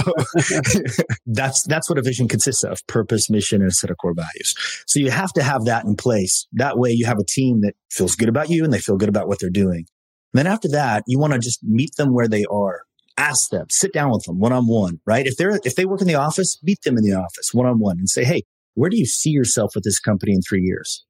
that's 1.27 1.65
that's 1.65 1.89
what 1.89 1.99
a 1.99 2.03
vision 2.03 2.29
consists 2.29 2.65
of: 2.65 2.87
purpose, 2.87 3.29
mission, 3.29 3.61
and 3.61 3.71
a 3.71 3.75
set 3.75 3.91
of 3.91 3.97
core 3.99 4.15
values. 4.15 4.55
So 4.87 5.01
you 5.01 5.11
have 5.11 5.33
to 5.33 5.43
have 5.43 5.65
that 5.65 5.85
in 5.85 5.97
place. 5.97 6.47
That 6.53 6.79
way, 6.79 6.91
you 6.91 7.07
have 7.07 7.19
a 7.19 7.25
team 7.25 7.63
that 7.63 7.75
feels 7.91 8.15
good 8.15 8.29
about 8.29 8.51
you 8.51 8.65
and 8.65 8.73
they 8.73 8.81
feel 8.81 8.97
good 8.97 9.09
about 9.09 9.29
what 9.29 9.41
they're 9.41 9.51
doing. 9.51 9.87
And 10.33 10.39
then 10.39 10.47
after 10.47 10.69
that, 10.69 11.05
you 11.07 11.19
want 11.19 11.33
to 11.33 11.39
just 11.39 11.63
meet 11.63 11.91
them 11.97 12.13
where 12.13 12.29
they 12.29 12.45
are. 12.51 12.83
Ask 13.17 13.51
them, 13.51 13.67
sit 13.71 13.93
down 13.93 14.11
with 14.11 14.25
them 14.25 14.41
one 14.41 14.53
on 14.53 14.67
one, 14.67 14.99
right? 15.07 15.25
If 15.25 15.37
they're 15.37 15.61
if 15.65 15.77
they 15.77 15.85
work 15.85 16.01
in 16.01 16.09
the 16.09 16.17
office, 16.17 16.59
meet 16.63 16.83
them 16.83 16.97
in 16.97 17.05
the 17.05 17.15
office 17.15 17.51
one 17.53 17.67
on 17.67 17.79
one 17.79 17.99
and 17.99 18.09
say, 18.09 18.25
"Hey, 18.25 18.43
where 18.75 18.91
do 18.91 18.97
you 18.97 19.07
see 19.07 19.31
yourself 19.31 19.73
with 19.75 19.85
this 19.85 20.01
company 20.01 20.33
in 20.33 20.43
three 20.43 20.63
years? 20.63 21.05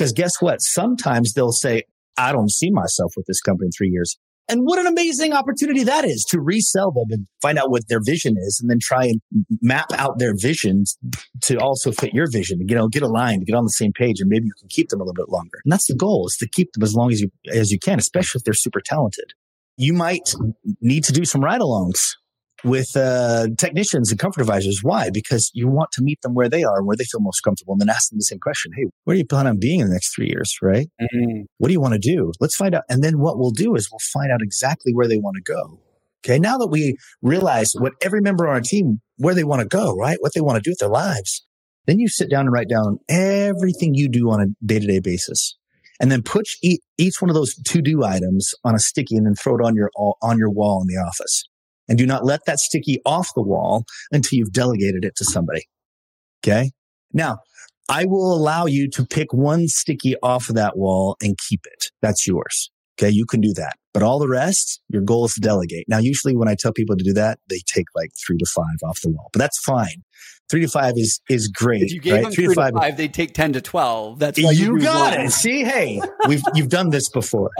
Because 0.00 0.14
guess 0.14 0.40
what? 0.40 0.62
Sometimes 0.62 1.34
they'll 1.34 1.52
say, 1.52 1.82
I 2.16 2.32
don't 2.32 2.50
see 2.50 2.70
myself 2.70 3.12
with 3.18 3.26
this 3.26 3.42
company 3.42 3.66
in 3.66 3.70
three 3.76 3.90
years. 3.90 4.16
And 4.48 4.62
what 4.62 4.78
an 4.78 4.86
amazing 4.86 5.34
opportunity 5.34 5.84
that 5.84 6.06
is 6.06 6.24
to 6.30 6.40
resell 6.40 6.90
them 6.90 7.08
and 7.10 7.26
find 7.42 7.58
out 7.58 7.70
what 7.70 7.86
their 7.88 8.00
vision 8.02 8.36
is 8.38 8.58
and 8.62 8.70
then 8.70 8.78
try 8.80 9.04
and 9.04 9.20
map 9.60 9.92
out 9.92 10.18
their 10.18 10.32
visions 10.34 10.96
to 11.42 11.58
also 11.58 11.92
fit 11.92 12.14
your 12.14 12.30
vision 12.30 12.60
you 12.66 12.74
know, 12.74 12.88
get 12.88 13.02
aligned, 13.02 13.44
get 13.44 13.54
on 13.54 13.64
the 13.64 13.68
same 13.72 13.92
page 13.92 14.20
and 14.20 14.30
maybe 14.30 14.46
you 14.46 14.54
can 14.58 14.70
keep 14.70 14.88
them 14.88 15.02
a 15.02 15.04
little 15.04 15.12
bit 15.12 15.28
longer. 15.28 15.60
And 15.66 15.70
that's 15.70 15.86
the 15.86 15.94
goal 15.94 16.26
is 16.26 16.36
to 16.38 16.48
keep 16.48 16.72
them 16.72 16.82
as 16.82 16.94
long 16.94 17.12
as 17.12 17.20
you, 17.20 17.30
as 17.52 17.70
you 17.70 17.78
can, 17.78 17.98
especially 17.98 18.38
if 18.38 18.44
they're 18.44 18.54
super 18.54 18.80
talented. 18.80 19.34
You 19.76 19.92
might 19.92 20.32
need 20.80 21.04
to 21.04 21.12
do 21.12 21.26
some 21.26 21.42
ride 21.42 21.60
alongs 21.60 22.14
with 22.64 22.96
uh, 22.96 23.48
technicians 23.58 24.10
and 24.10 24.18
comfort 24.18 24.40
advisors. 24.40 24.80
Why? 24.82 25.10
Because 25.12 25.50
you 25.54 25.68
want 25.68 25.90
to 25.92 26.02
meet 26.02 26.20
them 26.22 26.34
where 26.34 26.48
they 26.48 26.62
are 26.62 26.78
and 26.78 26.86
where 26.86 26.96
they 26.96 27.04
feel 27.04 27.20
most 27.20 27.40
comfortable 27.40 27.74
and 27.74 27.80
then 27.80 27.88
ask 27.88 28.10
them 28.10 28.18
the 28.18 28.24
same 28.24 28.38
question. 28.38 28.72
Hey, 28.76 28.86
where 29.04 29.14
do 29.14 29.18
you 29.18 29.26
plan 29.26 29.46
on 29.46 29.58
being 29.58 29.80
in 29.80 29.88
the 29.88 29.92
next 29.92 30.14
three 30.14 30.28
years? 30.28 30.56
Right? 30.62 30.88
Mm-hmm. 31.00 31.42
What 31.58 31.68
do 31.68 31.72
you 31.72 31.80
want 31.80 31.94
to 31.94 32.00
do? 32.00 32.32
Let's 32.40 32.56
find 32.56 32.74
out. 32.74 32.84
And 32.88 33.02
then 33.02 33.18
what 33.18 33.38
we'll 33.38 33.50
do 33.50 33.74
is 33.74 33.88
we'll 33.90 33.98
find 34.12 34.32
out 34.32 34.42
exactly 34.42 34.92
where 34.92 35.08
they 35.08 35.18
want 35.18 35.36
to 35.36 35.52
go. 35.52 35.80
Okay. 36.24 36.38
Now 36.38 36.58
that 36.58 36.68
we 36.68 36.96
realize 37.22 37.72
what 37.78 37.94
every 38.02 38.20
member 38.20 38.46
on 38.46 38.54
our 38.54 38.60
team, 38.60 39.00
where 39.16 39.34
they 39.34 39.44
want 39.44 39.62
to 39.62 39.68
go, 39.68 39.96
right? 39.96 40.18
What 40.20 40.34
they 40.34 40.40
want 40.40 40.56
to 40.56 40.62
do 40.62 40.70
with 40.70 40.78
their 40.78 40.90
lives. 40.90 41.44
Then 41.86 41.98
you 41.98 42.08
sit 42.08 42.30
down 42.30 42.42
and 42.42 42.52
write 42.52 42.68
down 42.68 42.98
everything 43.08 43.94
you 43.94 44.08
do 44.08 44.30
on 44.30 44.40
a 44.40 44.66
day 44.66 44.78
to 44.78 44.86
day 44.86 45.00
basis 45.00 45.56
and 45.98 46.12
then 46.12 46.22
put 46.22 46.46
each 46.62 47.20
one 47.20 47.30
of 47.30 47.34
those 47.34 47.54
to 47.54 47.82
do 47.82 48.04
items 48.04 48.52
on 48.64 48.74
a 48.74 48.78
sticky 48.78 49.16
and 49.16 49.26
then 49.26 49.34
throw 49.34 49.56
it 49.56 49.64
on 49.64 49.74
your, 49.74 49.90
on 49.96 50.38
your 50.38 50.50
wall 50.50 50.82
in 50.82 50.88
the 50.88 51.00
office 51.00 51.44
and 51.90 51.98
do 51.98 52.06
not 52.06 52.24
let 52.24 52.46
that 52.46 52.60
sticky 52.60 53.02
off 53.04 53.34
the 53.34 53.42
wall 53.42 53.84
until 54.12 54.38
you've 54.38 54.52
delegated 54.52 55.04
it 55.04 55.16
to 55.16 55.24
somebody. 55.24 55.64
Okay. 56.42 56.70
Now 57.12 57.40
I 57.90 58.06
will 58.06 58.32
allow 58.32 58.64
you 58.64 58.88
to 58.90 59.04
pick 59.04 59.34
one 59.34 59.68
sticky 59.68 60.14
off 60.22 60.48
of 60.48 60.54
that 60.54 60.78
wall 60.78 61.16
and 61.20 61.36
keep 61.36 61.66
it. 61.66 61.90
That's 62.00 62.26
yours. 62.26 62.70
Okay. 62.98 63.10
You 63.10 63.26
can 63.26 63.42
do 63.42 63.52
that. 63.54 63.76
But 63.92 64.02
all 64.04 64.18
the 64.20 64.28
rest, 64.28 64.80
your 64.88 65.02
goal 65.02 65.24
is 65.24 65.34
to 65.34 65.40
delegate. 65.40 65.84
Now, 65.88 65.98
usually 65.98 66.36
when 66.36 66.48
I 66.48 66.54
tell 66.58 66.72
people 66.72 66.96
to 66.96 67.02
do 67.02 67.12
that, 67.14 67.40
they 67.48 67.60
take 67.66 67.86
like 67.94 68.10
three 68.24 68.38
to 68.38 68.46
five 68.46 68.76
off 68.88 69.00
the 69.02 69.10
wall, 69.10 69.30
but 69.32 69.40
that's 69.40 69.58
fine. 69.58 70.04
Three 70.48 70.62
to 70.62 70.68
five 70.68 70.94
is 70.96 71.20
is 71.28 71.48
great. 71.48 71.82
If 71.82 71.92
you 71.92 72.00
gave 72.00 72.12
right? 72.14 72.22
them 72.24 72.32
three, 72.32 72.46
three 72.46 72.54
to, 72.54 72.60
five, 72.60 72.72
five, 72.74 72.96
they 72.96 73.06
take 73.06 73.34
ten 73.34 73.52
to 73.52 73.60
twelve. 73.60 74.18
That's 74.18 74.36
you, 74.36 74.50
you 74.50 74.80
got 74.80 75.16
one. 75.16 75.26
it. 75.26 75.30
See, 75.30 75.62
hey, 75.62 76.00
we've 76.26 76.42
you've 76.54 76.68
done 76.68 76.90
this 76.90 77.08
before. 77.08 77.50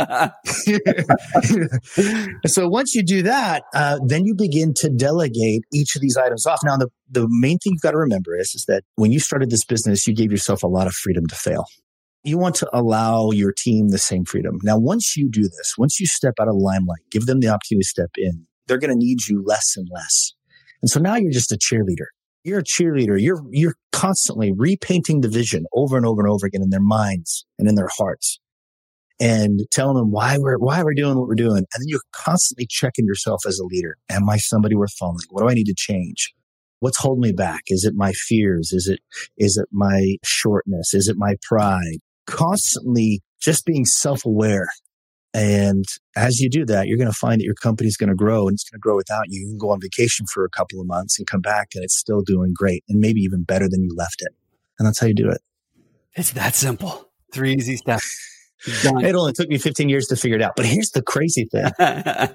so 2.46 2.68
once 2.68 2.94
you 2.96 3.04
do 3.04 3.22
that, 3.22 3.62
uh, 3.74 4.00
then 4.04 4.24
you 4.24 4.34
begin 4.34 4.74
to 4.78 4.90
delegate 4.90 5.62
each 5.72 5.94
of 5.94 6.02
these 6.02 6.16
items 6.16 6.46
off. 6.46 6.58
Now, 6.64 6.76
the 6.76 6.88
the 7.08 7.28
main 7.28 7.58
thing 7.58 7.74
you've 7.74 7.82
got 7.82 7.92
to 7.92 7.98
remember 7.98 8.36
is 8.36 8.54
is 8.56 8.64
that 8.66 8.82
when 8.96 9.12
you 9.12 9.20
started 9.20 9.50
this 9.50 9.64
business, 9.64 10.08
you 10.08 10.14
gave 10.14 10.32
yourself 10.32 10.64
a 10.64 10.68
lot 10.68 10.88
of 10.88 10.92
freedom 10.92 11.28
to 11.28 11.36
fail 11.36 11.66
you 12.22 12.38
want 12.38 12.54
to 12.56 12.68
allow 12.72 13.30
your 13.30 13.52
team 13.52 13.88
the 13.88 13.98
same 13.98 14.24
freedom. 14.24 14.58
Now, 14.62 14.78
once 14.78 15.16
you 15.16 15.30
do 15.30 15.42
this, 15.42 15.74
once 15.78 15.98
you 15.98 16.06
step 16.06 16.34
out 16.40 16.48
of 16.48 16.54
the 16.54 16.60
limelight, 16.60 17.00
give 17.10 17.26
them 17.26 17.40
the 17.40 17.48
opportunity 17.48 17.82
to 17.82 17.88
step 17.88 18.10
in, 18.16 18.46
they're 18.66 18.78
going 18.78 18.92
to 18.92 18.96
need 18.96 19.26
you 19.26 19.42
less 19.44 19.74
and 19.76 19.88
less. 19.92 20.32
And 20.82 20.90
so 20.90 21.00
now 21.00 21.16
you're 21.16 21.32
just 21.32 21.52
a 21.52 21.58
cheerleader. 21.58 22.06
You're 22.44 22.60
a 22.60 22.64
cheerleader. 22.64 23.20
You're, 23.20 23.42
you're 23.50 23.74
constantly 23.92 24.52
repainting 24.56 25.20
the 25.20 25.28
vision 25.28 25.64
over 25.74 25.96
and 25.96 26.06
over 26.06 26.22
and 26.22 26.30
over 26.30 26.46
again 26.46 26.62
in 26.62 26.70
their 26.70 26.80
minds 26.80 27.46
and 27.58 27.68
in 27.68 27.74
their 27.74 27.90
hearts 27.98 28.38
and 29.18 29.60
telling 29.70 29.96
them 29.96 30.10
why 30.10 30.38
we're, 30.38 30.56
why 30.56 30.82
we're 30.82 30.94
doing 30.94 31.18
what 31.18 31.28
we're 31.28 31.34
doing. 31.34 31.58
And 31.58 31.66
then 31.80 31.86
you're 31.86 32.00
constantly 32.12 32.66
checking 32.68 33.04
yourself 33.04 33.40
as 33.46 33.58
a 33.58 33.64
leader. 33.64 33.96
Am 34.08 34.28
I 34.28 34.38
somebody 34.38 34.74
worth 34.74 34.92
following? 34.98 35.18
What 35.30 35.42
do 35.42 35.48
I 35.48 35.54
need 35.54 35.66
to 35.66 35.74
change? 35.76 36.32
What's 36.80 36.96
holding 36.96 37.20
me 37.20 37.32
back? 37.32 37.62
Is 37.66 37.84
it 37.84 37.94
my 37.94 38.12
fears? 38.12 38.72
Is 38.72 38.88
it, 38.88 39.00
is 39.36 39.58
it 39.58 39.68
my 39.70 40.16
shortness? 40.24 40.94
Is 40.94 41.08
it 41.08 41.16
my 41.18 41.34
pride? 41.42 41.98
Constantly 42.30 43.20
just 43.40 43.66
being 43.66 43.84
self 43.84 44.24
aware. 44.24 44.68
And 45.32 45.84
as 46.16 46.40
you 46.40 46.50
do 46.50 46.64
that, 46.66 46.88
you're 46.88 46.98
going 46.98 47.10
to 47.10 47.16
find 47.16 47.40
that 47.40 47.44
your 47.44 47.54
company's 47.54 47.96
going 47.96 48.08
to 48.08 48.16
grow 48.16 48.48
and 48.48 48.54
it's 48.54 48.64
going 48.64 48.78
to 48.78 48.82
grow 48.82 48.96
without 48.96 49.26
you. 49.28 49.42
You 49.42 49.48
can 49.52 49.58
go 49.58 49.70
on 49.70 49.80
vacation 49.80 50.26
for 50.32 50.44
a 50.44 50.50
couple 50.50 50.80
of 50.80 50.86
months 50.86 51.18
and 51.18 51.26
come 51.26 51.40
back 51.40 51.68
and 51.74 51.84
it's 51.84 51.96
still 51.96 52.22
doing 52.22 52.52
great 52.54 52.82
and 52.88 52.98
maybe 52.98 53.20
even 53.20 53.44
better 53.44 53.68
than 53.68 53.84
you 53.84 53.94
left 53.96 54.16
it. 54.20 54.32
And 54.78 54.88
that's 54.88 54.98
how 54.98 55.06
you 55.06 55.14
do 55.14 55.30
it. 55.30 55.40
It's 56.16 56.32
that 56.32 56.54
simple. 56.54 57.10
Three 57.32 57.54
easy 57.54 57.76
steps. 57.76 58.26
It 58.66 59.14
only 59.14 59.32
took 59.32 59.48
me 59.48 59.56
15 59.56 59.88
years 59.88 60.06
to 60.08 60.16
figure 60.16 60.36
it 60.36 60.42
out. 60.42 60.52
But 60.54 60.66
here's 60.66 60.90
the 60.90 61.00
crazy 61.00 61.48
thing. 61.50 61.70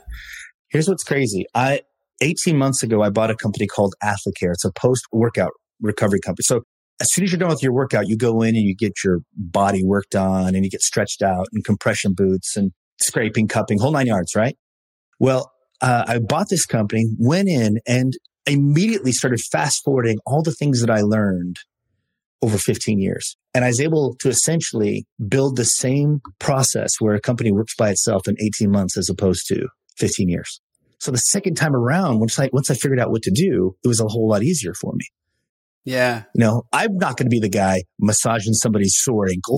here's 0.69 0.89
what's 0.89 1.03
crazy. 1.03 1.45
I, 1.53 1.81
18 2.19 2.57
months 2.57 2.81
ago, 2.81 3.03
I 3.03 3.11
bought 3.11 3.29
a 3.29 3.35
company 3.35 3.67
called 3.67 3.93
AthleCare. 4.03 4.53
It's 4.53 4.65
a 4.65 4.71
post 4.71 5.05
workout 5.11 5.51
recovery 5.81 6.19
company. 6.19 6.41
So 6.41 6.63
as 7.01 7.11
soon 7.11 7.23
as 7.23 7.31
you're 7.31 7.39
done 7.39 7.49
with 7.49 7.63
your 7.63 7.73
workout, 7.73 8.07
you 8.07 8.17
go 8.17 8.41
in 8.41 8.55
and 8.55 8.65
you 8.65 8.75
get 8.75 9.03
your 9.03 9.19
body 9.35 9.83
worked 9.83 10.15
on 10.15 10.55
and 10.55 10.63
you 10.63 10.71
get 10.71 10.81
stretched 10.81 11.21
out 11.21 11.47
and 11.51 11.63
compression 11.63 12.13
boots 12.13 12.55
and 12.55 12.71
scraping, 13.01 13.47
cupping, 13.47 13.79
whole 13.79 13.91
nine 13.91 14.07
yards, 14.07 14.35
right? 14.35 14.57
Well, 15.19 15.51
uh, 15.81 16.05
I 16.07 16.19
bought 16.19 16.47
this 16.49 16.65
company, 16.65 17.05
went 17.17 17.49
in 17.49 17.79
and 17.85 18.13
immediately 18.45 19.11
started 19.11 19.41
fast 19.51 19.81
forwarding 19.83 20.19
all 20.25 20.41
the 20.41 20.53
things 20.53 20.81
that 20.81 20.89
I 20.89 21.01
learned 21.01 21.57
over 22.41 22.57
15 22.57 22.99
years. 22.99 23.35
And 23.53 23.65
I 23.65 23.69
was 23.69 23.81
able 23.81 24.15
to 24.19 24.29
essentially 24.29 25.05
build 25.27 25.57
the 25.57 25.65
same 25.65 26.21
process 26.39 26.91
where 26.99 27.15
a 27.15 27.21
company 27.21 27.51
works 27.51 27.75
by 27.75 27.89
itself 27.89 28.27
in 28.27 28.35
18 28.39 28.69
months 28.71 28.97
as 28.97 29.09
opposed 29.09 29.47
to 29.47 29.67
15 29.97 30.29
years. 30.29 30.61
So 30.99 31.11
the 31.11 31.17
second 31.17 31.55
time 31.55 31.75
around, 31.75 32.19
once 32.19 32.37
I, 32.39 32.49
once 32.53 32.69
I 32.69 32.75
figured 32.75 32.99
out 32.99 33.11
what 33.11 33.23
to 33.23 33.31
do, 33.31 33.75
it 33.83 33.87
was 33.87 33.99
a 33.99 34.07
whole 34.07 34.29
lot 34.29 34.43
easier 34.43 34.73
for 34.73 34.93
me. 34.93 35.05
Yeah. 35.85 36.23
You 36.33 36.43
know, 36.43 36.63
I'm 36.73 36.97
not 36.97 37.15
going 37.15 37.27
to 37.27 37.29
be 37.29 37.39
the 37.39 37.49
guy 37.49 37.83
massaging 37.99 38.53
somebody's 38.53 38.97
sore 38.97 39.27
ankle. 39.29 39.57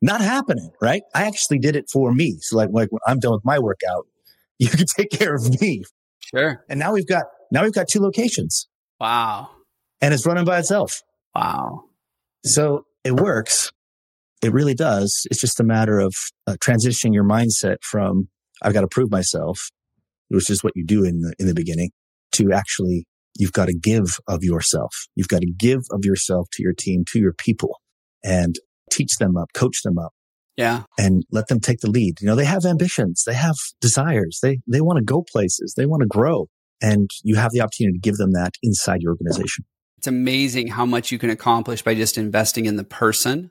Not 0.00 0.20
happening, 0.20 0.70
right? 0.80 1.02
I 1.14 1.26
actually 1.26 1.58
did 1.58 1.76
it 1.76 1.86
for 1.92 2.12
me. 2.12 2.36
So 2.40 2.56
like, 2.56 2.70
like 2.72 2.92
when 2.92 3.00
I'm 3.06 3.18
done 3.18 3.32
with 3.32 3.44
my 3.44 3.58
workout, 3.58 4.06
you 4.58 4.68
can 4.68 4.86
take 4.86 5.10
care 5.10 5.34
of 5.34 5.60
me. 5.60 5.82
Sure. 6.20 6.64
And 6.68 6.78
now 6.78 6.92
we've 6.92 7.06
got, 7.06 7.24
now 7.50 7.62
we've 7.64 7.72
got 7.72 7.88
two 7.88 8.00
locations. 8.00 8.68
Wow. 9.00 9.50
And 10.00 10.14
it's 10.14 10.24
running 10.24 10.44
by 10.44 10.58
itself. 10.58 11.02
Wow. 11.34 11.84
So 12.44 12.86
it 13.02 13.12
works. 13.14 13.72
It 14.42 14.52
really 14.52 14.74
does. 14.74 15.26
It's 15.30 15.40
just 15.40 15.58
a 15.58 15.64
matter 15.64 15.98
of 15.98 16.14
uh, 16.46 16.56
transitioning 16.60 17.14
your 17.14 17.24
mindset 17.24 17.76
from 17.82 18.28
I've 18.62 18.74
got 18.74 18.82
to 18.82 18.88
prove 18.88 19.10
myself, 19.10 19.70
which 20.28 20.50
is 20.50 20.62
what 20.62 20.74
you 20.76 20.84
do 20.84 21.04
in 21.04 21.20
the, 21.20 21.34
in 21.38 21.46
the 21.46 21.54
beginning 21.54 21.90
to 22.32 22.52
actually 22.52 23.06
You've 23.36 23.52
got 23.52 23.66
to 23.66 23.74
give 23.74 24.18
of 24.28 24.42
yourself. 24.42 25.06
You've 25.14 25.28
got 25.28 25.40
to 25.40 25.50
give 25.50 25.80
of 25.90 26.04
yourself 26.04 26.48
to 26.52 26.62
your 26.62 26.72
team, 26.72 27.04
to 27.12 27.18
your 27.18 27.32
people 27.32 27.80
and 28.22 28.56
teach 28.90 29.16
them 29.18 29.36
up, 29.36 29.48
coach 29.54 29.82
them 29.82 29.98
up. 29.98 30.12
Yeah. 30.56 30.84
And 30.98 31.24
let 31.32 31.48
them 31.48 31.58
take 31.58 31.80
the 31.80 31.90
lead. 31.90 32.20
You 32.20 32.28
know, 32.28 32.36
they 32.36 32.44
have 32.44 32.64
ambitions. 32.64 33.24
They 33.26 33.34
have 33.34 33.56
desires. 33.80 34.38
They, 34.40 34.60
they 34.68 34.80
want 34.80 34.98
to 34.98 35.04
go 35.04 35.24
places. 35.28 35.74
They 35.76 35.84
want 35.84 36.02
to 36.02 36.06
grow. 36.06 36.46
And 36.80 37.10
you 37.24 37.34
have 37.34 37.50
the 37.52 37.60
opportunity 37.60 37.98
to 37.98 38.00
give 38.00 38.16
them 38.16 38.32
that 38.32 38.52
inside 38.62 39.02
your 39.02 39.12
organization. 39.12 39.64
It's 39.98 40.06
amazing 40.06 40.68
how 40.68 40.86
much 40.86 41.10
you 41.10 41.18
can 41.18 41.30
accomplish 41.30 41.82
by 41.82 41.94
just 41.94 42.18
investing 42.18 42.66
in 42.66 42.76
the 42.76 42.84
person 42.84 43.50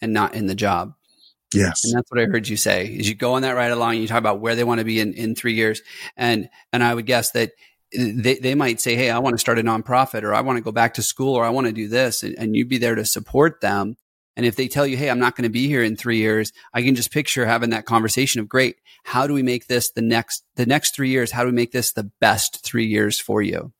and 0.00 0.12
not 0.12 0.34
in 0.34 0.46
the 0.46 0.54
job. 0.54 0.94
Yes. 1.54 1.84
And 1.84 1.94
that's 1.94 2.10
what 2.10 2.20
I 2.20 2.24
heard 2.24 2.48
you 2.48 2.56
say 2.56 2.86
is 2.86 3.08
you 3.08 3.14
go 3.14 3.34
on 3.34 3.42
that 3.42 3.54
ride 3.54 3.70
along, 3.70 3.98
you 3.98 4.08
talk 4.08 4.18
about 4.18 4.40
where 4.40 4.56
they 4.56 4.64
want 4.64 4.78
to 4.78 4.84
be 4.84 5.00
in, 5.00 5.12
in 5.12 5.34
three 5.34 5.54
years. 5.54 5.82
And, 6.16 6.48
and 6.72 6.82
I 6.82 6.94
would 6.94 7.06
guess 7.06 7.32
that 7.32 7.52
they, 7.94 8.36
they 8.36 8.54
might 8.54 8.80
say, 8.80 8.94
Hey, 8.94 9.10
I 9.10 9.18
want 9.18 9.34
to 9.34 9.38
start 9.38 9.58
a 9.58 9.62
nonprofit 9.62 10.22
or 10.22 10.34
I 10.34 10.40
want 10.40 10.56
to 10.56 10.62
go 10.62 10.72
back 10.72 10.94
to 10.94 11.02
school 11.02 11.34
or 11.34 11.44
I 11.44 11.50
want 11.50 11.66
to 11.66 11.72
do 11.72 11.88
this. 11.88 12.22
And, 12.22 12.36
and 12.38 12.56
you'd 12.56 12.68
be 12.68 12.78
there 12.78 12.94
to 12.94 13.04
support 13.04 13.60
them. 13.60 13.96
And 14.34 14.46
if 14.46 14.56
they 14.56 14.68
tell 14.68 14.86
you, 14.86 14.96
Hey, 14.96 15.10
I'm 15.10 15.18
not 15.18 15.36
going 15.36 15.44
to 15.44 15.50
be 15.50 15.66
here 15.66 15.82
in 15.82 15.96
three 15.96 16.18
years, 16.18 16.52
I 16.72 16.82
can 16.82 16.94
just 16.94 17.12
picture 17.12 17.46
having 17.46 17.70
that 17.70 17.86
conversation 17.86 18.40
of 18.40 18.48
great. 18.48 18.76
How 19.04 19.26
do 19.26 19.34
we 19.34 19.42
make 19.42 19.66
this 19.66 19.90
the 19.90 20.02
next, 20.02 20.44
the 20.56 20.66
next 20.66 20.94
three 20.94 21.10
years? 21.10 21.30
How 21.30 21.42
do 21.42 21.48
we 21.48 21.54
make 21.54 21.72
this 21.72 21.92
the 21.92 22.10
best 22.20 22.64
three 22.64 22.86
years 22.86 23.20
for 23.20 23.42
you? 23.42 23.72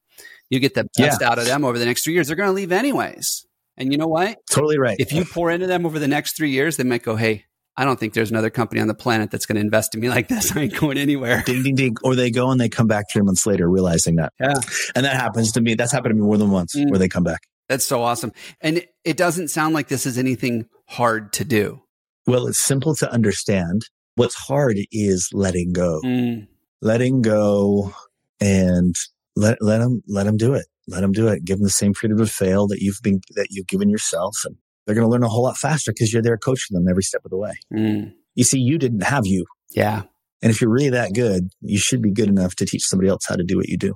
You 0.50 0.60
get 0.60 0.74
the 0.74 0.88
best 0.98 1.22
yeah. 1.22 1.30
out 1.30 1.38
of 1.38 1.46
them 1.46 1.64
over 1.64 1.78
the 1.78 1.86
next 1.86 2.04
three 2.04 2.12
years. 2.12 2.26
They're 2.26 2.36
going 2.36 2.48
to 2.48 2.54
leave 2.54 2.72
anyways. 2.72 3.46
And 3.78 3.90
you 3.90 3.96
know 3.96 4.06
what? 4.06 4.38
Totally 4.50 4.78
right. 4.78 4.96
If 4.98 5.12
you 5.12 5.24
pour 5.24 5.50
into 5.50 5.66
them 5.66 5.86
over 5.86 5.98
the 5.98 6.08
next 6.08 6.36
three 6.36 6.50
years, 6.50 6.76
they 6.76 6.84
might 6.84 7.02
go, 7.02 7.16
Hey, 7.16 7.46
I 7.76 7.84
don't 7.84 7.98
think 7.98 8.12
there's 8.12 8.30
another 8.30 8.50
company 8.50 8.80
on 8.80 8.86
the 8.86 8.94
planet 8.94 9.30
that's 9.30 9.46
going 9.46 9.56
to 9.56 9.60
invest 9.62 9.94
in 9.94 10.00
me 10.00 10.10
like 10.10 10.28
this. 10.28 10.54
I 10.54 10.62
ain't 10.62 10.78
going 10.78 10.98
anywhere. 10.98 11.42
Ding, 11.46 11.62
ding, 11.62 11.74
ding. 11.74 11.96
Or 12.04 12.14
they 12.14 12.30
go 12.30 12.50
and 12.50 12.60
they 12.60 12.68
come 12.68 12.86
back 12.86 13.06
three 13.10 13.22
months 13.22 13.46
later 13.46 13.68
realizing 13.68 14.16
that. 14.16 14.32
Yeah. 14.38 14.54
And 14.94 15.06
that 15.06 15.16
happens 15.16 15.52
to 15.52 15.60
me. 15.60 15.74
That's 15.74 15.90
happened 15.90 16.10
to 16.10 16.14
me 16.14 16.22
more 16.22 16.36
than 16.36 16.50
once 16.50 16.74
mm. 16.76 16.90
where 16.90 16.98
they 16.98 17.08
come 17.08 17.24
back. 17.24 17.40
That's 17.68 17.86
so 17.86 18.02
awesome. 18.02 18.32
And 18.60 18.84
it 19.04 19.16
doesn't 19.16 19.48
sound 19.48 19.74
like 19.74 19.88
this 19.88 20.04
is 20.04 20.18
anything 20.18 20.66
hard 20.86 21.32
to 21.34 21.44
do. 21.44 21.80
Well, 22.26 22.46
it's 22.46 22.60
simple 22.60 22.94
to 22.96 23.10
understand. 23.10 23.82
What's 24.16 24.34
hard 24.34 24.76
is 24.90 25.30
letting 25.32 25.72
go. 25.72 26.00
Mm. 26.04 26.48
Letting 26.82 27.22
go 27.22 27.94
and 28.40 28.94
let, 29.34 29.62
let 29.62 29.78
them, 29.78 30.02
let 30.06 30.24
them 30.24 30.36
do 30.36 30.52
it. 30.52 30.66
Let 30.88 31.00
them 31.00 31.12
do 31.12 31.28
it. 31.28 31.44
Give 31.44 31.56
them 31.58 31.64
the 31.64 31.70
same 31.70 31.94
freedom 31.94 32.18
to 32.18 32.26
fail 32.26 32.66
that 32.66 32.80
you've 32.80 33.00
been, 33.02 33.20
that 33.36 33.46
you've 33.50 33.68
given 33.68 33.88
yourself. 33.88 34.36
And 34.44 34.56
they're 34.86 34.94
going 34.94 35.06
to 35.06 35.10
learn 35.10 35.22
a 35.22 35.28
whole 35.28 35.44
lot 35.44 35.56
faster 35.56 35.92
because 35.92 36.12
you're 36.12 36.22
there 36.22 36.36
coaching 36.36 36.74
them 36.74 36.88
every 36.88 37.02
step 37.02 37.24
of 37.24 37.30
the 37.30 37.36
way. 37.36 37.52
Mm. 37.72 38.12
You 38.34 38.44
see, 38.44 38.58
you 38.58 38.78
didn't 38.78 39.04
have 39.04 39.26
you. 39.26 39.44
Yeah. 39.70 40.02
And 40.42 40.50
if 40.50 40.60
you're 40.60 40.70
really 40.70 40.90
that 40.90 41.14
good, 41.14 41.50
you 41.60 41.78
should 41.78 42.02
be 42.02 42.10
good 42.10 42.28
enough 42.28 42.56
to 42.56 42.66
teach 42.66 42.84
somebody 42.84 43.08
else 43.08 43.24
how 43.28 43.36
to 43.36 43.44
do 43.44 43.56
what 43.56 43.68
you 43.68 43.78
do. 43.78 43.94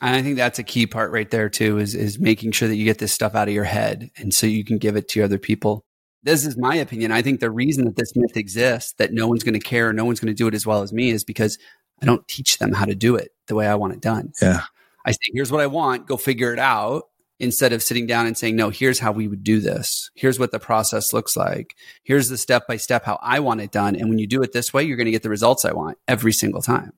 And 0.00 0.14
I 0.14 0.22
think 0.22 0.36
that's 0.36 0.58
a 0.58 0.64
key 0.64 0.86
part 0.86 1.12
right 1.12 1.30
there 1.30 1.48
too, 1.48 1.78
is, 1.78 1.94
is 1.94 2.18
making 2.18 2.52
sure 2.52 2.68
that 2.68 2.76
you 2.76 2.84
get 2.84 2.98
this 2.98 3.12
stuff 3.12 3.34
out 3.34 3.48
of 3.48 3.54
your 3.54 3.64
head. 3.64 4.10
And 4.16 4.34
so 4.34 4.46
you 4.46 4.64
can 4.64 4.78
give 4.78 4.96
it 4.96 5.08
to 5.10 5.22
other 5.22 5.38
people. 5.38 5.84
This 6.22 6.44
is 6.44 6.58
my 6.58 6.74
opinion. 6.74 7.12
I 7.12 7.22
think 7.22 7.40
the 7.40 7.50
reason 7.50 7.84
that 7.84 7.96
this 7.96 8.12
myth 8.16 8.36
exists, 8.36 8.94
that 8.98 9.12
no 9.12 9.28
one's 9.28 9.44
going 9.44 9.58
to 9.58 9.60
care, 9.60 9.92
no 9.92 10.04
one's 10.04 10.20
going 10.20 10.34
to 10.34 10.36
do 10.36 10.48
it 10.48 10.54
as 10.54 10.66
well 10.66 10.82
as 10.82 10.92
me 10.92 11.10
is 11.10 11.24
because 11.24 11.56
I 12.02 12.06
don't 12.06 12.26
teach 12.26 12.58
them 12.58 12.72
how 12.72 12.84
to 12.84 12.94
do 12.94 13.14
it 13.14 13.30
the 13.46 13.54
way 13.54 13.66
I 13.66 13.76
want 13.76 13.92
it 13.92 14.00
done. 14.00 14.32
Yeah. 14.42 14.62
I 15.06 15.12
say, 15.12 15.18
here's 15.32 15.52
what 15.52 15.60
I 15.60 15.68
want, 15.68 16.08
go 16.08 16.16
figure 16.16 16.52
it 16.52 16.58
out 16.58 17.04
instead 17.38 17.72
of 17.72 17.82
sitting 17.82 18.06
down 18.06 18.26
and 18.26 18.36
saying, 18.36 18.56
no, 18.56 18.70
here's 18.70 18.98
how 18.98 19.12
we 19.12 19.28
would 19.28 19.44
do 19.44 19.60
this. 19.60 20.10
Here's 20.14 20.38
what 20.38 20.52
the 20.52 20.58
process 20.58 21.12
looks 21.12 21.36
like. 21.36 21.74
Here's 22.02 22.28
the 22.28 22.38
step 22.38 22.66
by 22.66 22.76
step 22.76 23.04
how 23.04 23.18
I 23.20 23.40
want 23.40 23.60
it 23.60 23.70
done. 23.70 23.94
And 23.94 24.08
when 24.08 24.18
you 24.18 24.26
do 24.26 24.42
it 24.42 24.52
this 24.52 24.72
way, 24.72 24.82
you're 24.84 24.96
going 24.96 25.06
to 25.06 25.12
get 25.12 25.22
the 25.22 25.30
results 25.30 25.64
I 25.64 25.72
want 25.72 25.98
every 26.08 26.32
single 26.32 26.62
time. 26.62 26.92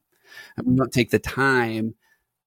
And 0.56 0.66
we 0.66 0.76
don't 0.76 0.92
take 0.92 1.10
the 1.10 1.18
time 1.18 1.94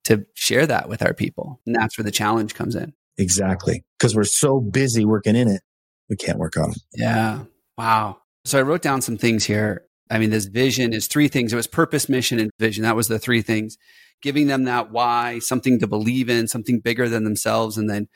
to 0.05 0.25
share 0.33 0.65
that 0.67 0.89
with 0.89 1.03
our 1.03 1.13
people. 1.13 1.59
And 1.65 1.75
that's 1.75 1.97
where 1.97 2.03
the 2.03 2.11
challenge 2.11 2.55
comes 2.55 2.75
in. 2.75 2.93
Exactly. 3.17 3.83
Because 3.97 4.15
we're 4.15 4.23
so 4.23 4.59
busy 4.59 5.05
working 5.05 5.35
in 5.35 5.47
it, 5.47 5.61
we 6.09 6.15
can't 6.15 6.39
work 6.39 6.57
on 6.57 6.71
it. 6.71 6.81
Yeah. 6.95 7.43
Wow. 7.77 8.17
So 8.45 8.57
I 8.57 8.63
wrote 8.63 8.81
down 8.81 9.01
some 9.01 9.17
things 9.17 9.43
here. 9.45 9.85
I 10.09 10.17
mean, 10.17 10.29
this 10.29 10.45
vision 10.45 10.93
is 10.93 11.07
three 11.07 11.27
things. 11.27 11.53
It 11.53 11.55
was 11.57 11.67
purpose, 11.67 12.09
mission, 12.09 12.39
and 12.39 12.51
vision. 12.59 12.83
That 12.83 12.95
was 12.95 13.07
the 13.07 13.19
three 13.19 13.41
things 13.41 13.77
giving 14.21 14.47
them 14.47 14.65
that 14.65 14.91
why, 14.91 15.39
something 15.39 15.79
to 15.79 15.87
believe 15.87 16.29
in, 16.29 16.47
something 16.47 16.79
bigger 16.79 17.09
than 17.09 17.23
themselves, 17.23 17.77
and 17.77 17.89
then 17.89 18.07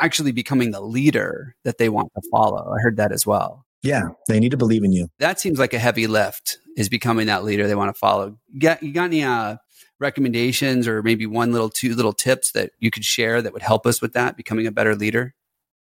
actually 0.00 0.32
becoming 0.32 0.70
the 0.70 0.80
leader 0.80 1.54
that 1.64 1.78
they 1.78 1.88
want 1.88 2.10
to 2.14 2.22
follow. 2.30 2.72
I 2.72 2.80
heard 2.82 2.96
that 2.96 3.12
as 3.12 3.26
well. 3.26 3.64
Yeah, 3.82 4.10
they 4.28 4.38
need 4.38 4.52
to 4.52 4.56
believe 4.56 4.84
in 4.84 4.92
you. 4.92 5.08
That 5.18 5.40
seems 5.40 5.58
like 5.58 5.74
a 5.74 5.78
heavy 5.78 6.06
lift 6.06 6.58
is 6.76 6.88
becoming 6.88 7.26
that 7.26 7.44
leader 7.44 7.66
they 7.66 7.74
want 7.74 7.94
to 7.94 7.98
follow. 7.98 8.38
You 8.52 8.60
got, 8.60 8.82
you 8.82 8.92
got 8.92 9.04
any 9.04 9.24
uh, 9.24 9.56
recommendations 9.98 10.86
or 10.86 11.02
maybe 11.02 11.26
one 11.26 11.52
little, 11.52 11.68
two 11.68 11.94
little 11.94 12.12
tips 12.12 12.52
that 12.52 12.70
you 12.78 12.90
could 12.90 13.04
share 13.04 13.42
that 13.42 13.52
would 13.52 13.62
help 13.62 13.86
us 13.86 14.00
with 14.00 14.12
that, 14.12 14.36
becoming 14.36 14.66
a 14.66 14.72
better 14.72 14.94
leader? 14.94 15.34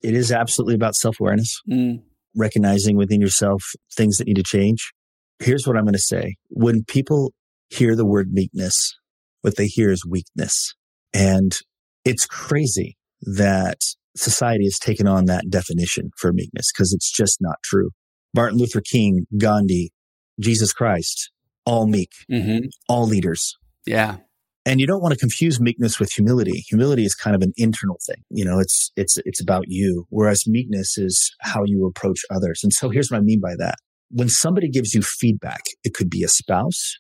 It 0.02 0.16
is 0.16 0.32
absolutely 0.32 0.76
about 0.76 0.96
self 0.96 1.20
awareness, 1.20 1.62
mm. 1.70 2.02
recognizing 2.36 2.98
within 2.98 3.22
yourself 3.22 3.64
things 3.96 4.18
that 4.18 4.28
need 4.28 4.36
to 4.36 4.44
change. 4.44 4.92
Here's 5.40 5.68
what 5.68 5.78
I'm 5.78 5.84
going 5.84 5.94
to 5.94 6.00
say. 6.00 6.36
When 6.50 6.84
people 6.84 7.34
hear 7.70 7.96
the 7.96 8.06
word 8.06 8.32
meekness, 8.32 8.96
what 9.44 9.58
they 9.58 9.68
hear 9.68 9.92
is 9.92 10.06
weakness. 10.06 10.74
And 11.14 11.56
it's 12.04 12.26
crazy 12.26 12.98
that 13.22 13.78
society 14.16 14.66
has 14.66 14.80
taken 14.80 15.08
on 15.08 15.26
that 15.26 15.50
definition 15.50 16.10
for 16.18 16.34
meekness 16.34 16.72
because 16.74 16.94
it's 16.94 17.12
just 17.12 17.38
not 17.40 17.58
true. 17.64 17.92
Martin 18.36 18.58
Luther 18.58 18.82
King, 18.82 19.26
Gandhi, 19.38 19.92
Jesus 20.40 20.74
Christ, 20.74 21.32
all 21.66 21.88
meek, 21.88 22.10
mm-hmm. 22.32 22.66
all 22.90 23.06
leaders. 23.06 23.56
Yeah. 23.86 24.18
And 24.66 24.80
you 24.80 24.88
don't 24.88 25.02
want 25.02 25.14
to 25.14 25.20
confuse 25.20 25.60
meekness 25.60 26.00
with 26.00 26.10
humility. 26.12 26.64
Humility 26.70 27.06
is 27.06 27.16
kind 27.16 27.36
of 27.36 27.42
an 27.42 27.52
internal 27.58 28.00
thing. 28.08 28.24
You 28.30 28.46
know, 28.46 28.60
it's, 28.60 28.92
it's, 28.96 29.18
it's 29.26 29.42
about 29.42 29.66
you. 29.68 30.06
Whereas 30.10 30.48
meekness 30.48 30.98
is 30.98 31.36
how 31.42 31.64
you 31.66 31.86
approach 31.86 32.22
others. 32.32 32.62
And 32.64 32.72
so 32.72 32.90
here's 32.90 33.12
what 33.12 33.18
I 33.18 33.22
mean 33.22 33.42
by 33.42 33.56
that. 33.58 33.76
When 34.10 34.30
somebody 34.30 34.70
gives 34.70 34.94
you 34.94 35.02
feedback, 35.02 35.62
it 35.84 35.94
could 35.94 36.10
be 36.10 36.24
a 36.24 36.30
spouse. 36.30 36.98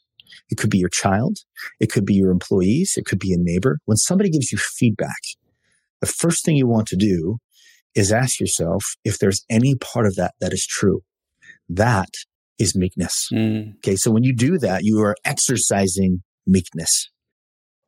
It 0.50 0.58
could 0.58 0.69
be 0.69 0.78
your 0.78 0.89
child. 0.89 1.39
It 1.80 1.91
could 1.91 2.06
be 2.06 2.13
your 2.13 2.32
employees. 2.32 2.93
It 2.98 3.06
could 3.06 3.19
be 3.19 3.34
a 3.34 3.38
neighbor. 3.38 3.80
When 3.86 3.98
somebody 3.98 4.30
gives 4.30 4.52
you 4.52 4.58
feedback, 4.58 5.22
the 6.02 6.08
first 6.08 6.43
thing 6.43 6.56
you 6.56 6.67
want 6.67 6.88
to 6.89 6.96
do 6.96 7.38
is 7.96 8.12
ask 8.12 8.39
yourself 8.39 8.84
if 9.04 9.19
there's 9.19 9.46
any 9.50 9.76
part 9.76 10.06
of 10.06 10.15
that 10.15 10.34
that 10.41 10.54
is 10.54 10.65
true. 10.65 11.02
That 11.69 12.10
is 12.60 12.76
meekness. 12.76 13.30
Mm. 13.32 13.76
Okay. 13.78 13.96
So 13.96 14.12
when 14.12 14.24
you 14.24 14.36
do 14.36 14.58
that, 14.60 14.84
you 14.84 15.00
are 15.02 15.15
exercising 15.26 16.24
meekness. 16.46 17.10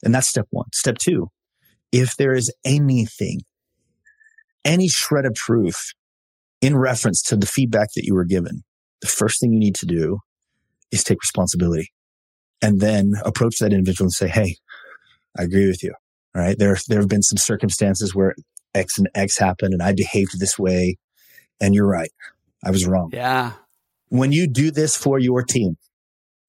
And 0.03 0.13
that's 0.13 0.27
step 0.27 0.47
one. 0.51 0.67
Step 0.73 0.97
two, 0.97 1.27
if 1.91 2.15
there 2.17 2.33
is 2.33 2.53
anything, 2.63 3.41
any 4.63 4.87
shred 4.87 5.25
of 5.25 5.33
truth 5.33 5.93
in 6.61 6.77
reference 6.77 7.21
to 7.23 7.35
the 7.35 7.47
feedback 7.47 7.89
that 7.95 8.05
you 8.05 8.13
were 8.13 8.25
given, 8.25 8.63
the 9.01 9.07
first 9.07 9.39
thing 9.39 9.51
you 9.51 9.59
need 9.59 9.75
to 9.75 9.85
do 9.85 10.19
is 10.91 11.03
take 11.03 11.21
responsibility 11.21 11.91
and 12.61 12.79
then 12.79 13.13
approach 13.23 13.57
that 13.59 13.73
individual 13.73 14.05
and 14.05 14.13
say, 14.13 14.27
Hey, 14.27 14.57
I 15.37 15.43
agree 15.43 15.67
with 15.67 15.83
you. 15.83 15.93
All 16.35 16.41
right. 16.41 16.57
There, 16.57 16.77
there 16.87 16.99
have 16.99 17.09
been 17.09 17.21
some 17.21 17.37
circumstances 17.37 18.13
where 18.13 18.35
X 18.73 18.97
and 18.97 19.09
X 19.15 19.37
happened 19.37 19.73
and 19.73 19.81
I 19.81 19.93
behaved 19.93 20.39
this 20.39 20.59
way. 20.59 20.97
And 21.61 21.73
you're 21.73 21.87
right. 21.87 22.11
I 22.63 22.71
was 22.71 22.85
wrong. 22.85 23.09
Yeah. 23.13 23.53
When 24.09 24.31
you 24.31 24.47
do 24.47 24.71
this 24.71 24.97
for 24.97 25.19
your 25.19 25.43
team, 25.43 25.77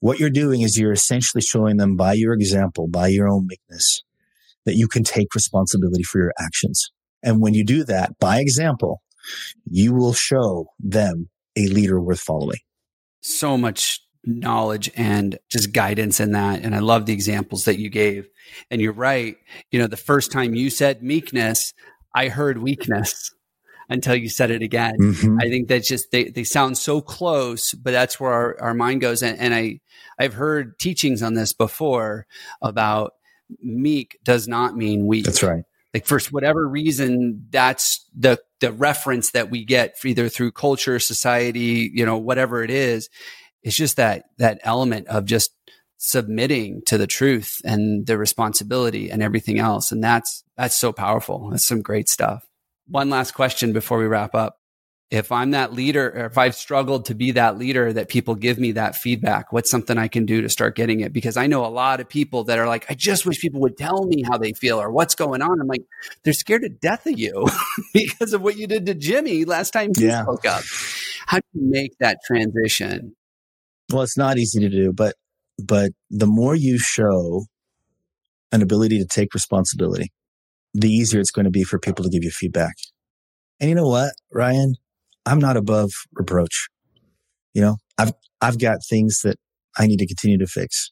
what 0.01 0.19
you're 0.19 0.31
doing 0.31 0.63
is 0.63 0.79
you're 0.79 0.93
essentially 0.93 1.43
showing 1.43 1.77
them 1.77 1.97
by 1.97 2.15
your 2.15 2.33
example, 2.33 2.89
by 2.89 3.09
your 3.09 3.29
own 3.29 3.47
meekness, 3.47 4.03
that 4.65 4.75
you 4.75 4.89
can 4.89 5.05
take 5.05 5.35
responsibility 5.35 6.03
for 6.03 6.19
your 6.19 6.33
actions. 6.39 6.91
And 7.23 7.41
when 7.41 7.55
you 7.55 7.65
do 7.65 7.85
that 7.85 8.19
by 8.19 8.41
example, 8.41 9.01
you 9.65 9.95
will 9.95 10.13
show 10.13 10.67
them 10.79 11.29
a 11.57 11.67
leader 11.69 12.01
worth 12.01 12.21
following. 12.21 12.59
So 13.21 13.57
much 13.57 14.01
knowledge 14.27 14.91
and 14.97 15.39
just 15.49 15.73
guidance 15.73 16.19
in 16.21 16.33
that. 16.33 16.63
And 16.63 16.75
I 16.75 16.81
love 16.81 17.07
the 17.07 17.13
examples 17.13 17.65
that 17.65 17.79
you 17.79 17.89
gave. 17.89 18.29
And 18.71 18.81
you're 18.81 18.93
right. 18.93 19.37
You 19.71 19.79
know, 19.79 19.87
the 19.87 19.97
first 19.97 20.33
time 20.33 20.55
you 20.55 20.69
said 20.69 21.03
meekness, 21.03 21.73
I 22.15 22.29
heard 22.29 22.59
weakness 22.59 23.33
until 23.89 24.17
you 24.17 24.29
said 24.29 24.51
it 24.51 24.63
again. 24.63 24.97
Mm-hmm. 24.99 25.39
I 25.41 25.49
think 25.49 25.69
that's 25.69 25.89
just, 25.89 26.11
they, 26.11 26.25
they 26.25 26.45
sound 26.45 26.77
so 26.77 27.01
close, 27.01 27.73
but 27.73 27.93
that's 27.93 28.19
where 28.19 28.33
our, 28.33 28.61
our 28.61 28.75
mind 28.75 29.01
goes. 29.01 29.23
And, 29.23 29.39
and 29.39 29.55
I, 29.55 29.81
I've 30.19 30.35
heard 30.35 30.79
teachings 30.79 31.23
on 31.23 31.35
this 31.35 31.53
before 31.53 32.27
about 32.61 33.15
meek 33.63 34.19
does 34.25 34.49
not 34.49 34.77
mean 34.77 35.07
weak. 35.07 35.25
That's 35.25 35.43
right. 35.43 35.65
Like 35.95 36.05
for 36.05 36.21
whatever 36.31 36.69
reason, 36.69 37.47
that's 37.51 38.05
the, 38.15 38.41
the 38.61 38.73
reference 38.73 39.31
that 39.31 39.51
we 39.51 39.65
get 39.65 39.97
either 40.05 40.29
through 40.29 40.53
culture, 40.53 40.99
society, 40.99 41.91
you 41.95 42.05
know, 42.05 42.19
whatever 42.19 42.63
it 42.63 42.71
is 42.71 43.09
it's 43.67 43.75
just 43.77 43.97
that 43.97 44.27
that 44.39 44.61
element 44.63 45.09
of 45.09 45.25
just 45.25 45.51
submitting 45.99 46.83
to 46.87 46.97
the 46.97 47.07
truth 47.09 47.61
and 47.65 48.07
the 48.07 48.17
responsibility 48.17 49.11
and 49.11 49.23
everything 49.25 49.59
else. 49.59 49.91
And 49.91 50.03
that's 50.03 50.45
that's 50.57 50.77
so 50.77 50.93
powerful. 50.93 51.51
That's 51.51 51.67
some 51.67 51.83
great 51.83 52.09
stuff. 52.09 52.47
One 52.87 53.11
last 53.11 53.33
question 53.33 53.73
before 53.73 53.99
we 53.99 54.07
wrap 54.07 54.35
up. 54.35 54.61
If 55.09 55.31
i'm 55.31 55.53
that 55.53 55.73
leader 55.73 56.09
or 56.17 56.27
if 56.27 56.37
i've 56.37 56.57
struggled 56.57 57.05
to 57.05 57.15
be 57.15 57.31
that 57.33 57.59
leader 57.59 57.93
that 57.93 58.09
people 58.09 58.35
give 58.35 58.59
me 58.59 58.73
that 58.73 58.97
feedback 58.97 59.53
what's 59.53 59.71
something 59.71 59.97
i 59.97 60.09
can 60.09 60.27
do 60.27 60.43
to 60.43 60.49
start 60.49 60.75
getting 60.75 60.99
it? 60.99 61.13
Because 61.13 61.37
i 61.37 61.47
know 61.47 61.65
a 61.65 61.69
lot 61.69 62.01
of 62.01 62.09
people 62.09 62.43
that 62.45 62.59
are 62.59 62.67
like 62.67 62.87
i 62.91 62.95
just 62.95 63.25
wish 63.25 63.41
people 63.41 63.61
would 63.61 63.77
tell 63.77 64.05
me 64.07 64.25
how 64.29 64.37
they 64.37 64.53
feel 64.53 64.81
or 64.81 64.91
what's 64.91 65.15
going 65.15 65.43
on. 65.43 65.61
I'm 65.61 65.69
like 65.69 65.85
they're 66.25 66.33
scared 66.33 66.63
to 66.63 66.69
death 66.69 67.07
of 67.07 67.19
you 67.19 67.47
because 67.95 68.33
of 68.33 68.43
what 68.43 68.57
you 68.57 68.67
did 68.67 68.87
to 68.87 68.95
jimmy 68.95 69.45
last 69.45 69.73
time 69.73 69.93
he 69.97 70.07
yeah. 70.07 70.23
spoke 70.23 70.45
up. 70.45 70.63
How 71.27 71.39
do 71.39 71.45
you 71.55 71.71
make 71.71 71.99
that 71.99 72.19
transition 72.27 73.15
well, 73.93 74.03
it's 74.03 74.19
not 74.19 74.39
easy 74.39 74.61
to 74.61 74.69
do, 74.69 74.93
but 74.93 75.15
but 75.63 75.93
the 76.11 76.27
more 76.27 76.55
you 76.55 76.79
show 76.79 77.47
an 78.53 78.63
ability 78.63 78.99
to 78.99 79.07
take 79.07 79.33
responsibility, 79.35 80.13
the 80.75 80.91
easier 80.91 81.21
it's 81.21 81.31
going 81.31 81.45
to 81.45 81.51
be 81.51 81.65
for 81.65 81.79
people 81.79 82.05
to 82.05 82.11
give 82.11 82.23
you 82.23 82.31
feedback. 82.31 82.75
And 83.61 83.71
you 83.71 83.77
know 83.77 83.89
what, 83.89 84.13
Ryan? 84.33 84.75
I'm 85.25 85.39
not 85.39 85.57
above 85.57 85.91
reproach. 86.13 86.69
You 87.55 87.63
know, 87.63 87.77
I've 87.99 88.13
I've 88.41 88.59
got 88.59 88.79
things 88.89 89.21
that 89.25 89.37
I 89.79 89.87
need 89.87 89.99
to 89.99 90.07
continue 90.07 90.39
to 90.39 90.47
fix. 90.47 90.91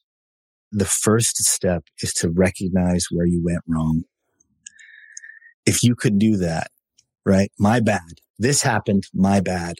The 0.72 0.84
first 0.84 1.36
step 1.44 1.84
is 2.00 2.12
to 2.14 2.30
recognize 2.30 3.06
where 3.10 3.26
you 3.26 3.42
went 3.44 3.60
wrong. 3.68 4.04
If 5.66 5.82
you 5.82 5.94
could 5.94 6.18
do 6.18 6.36
that, 6.38 6.68
right? 7.24 7.50
My 7.58 7.80
bad. 7.80 8.20
This 8.38 8.62
happened. 8.62 9.04
My 9.14 9.40
bad 9.40 9.76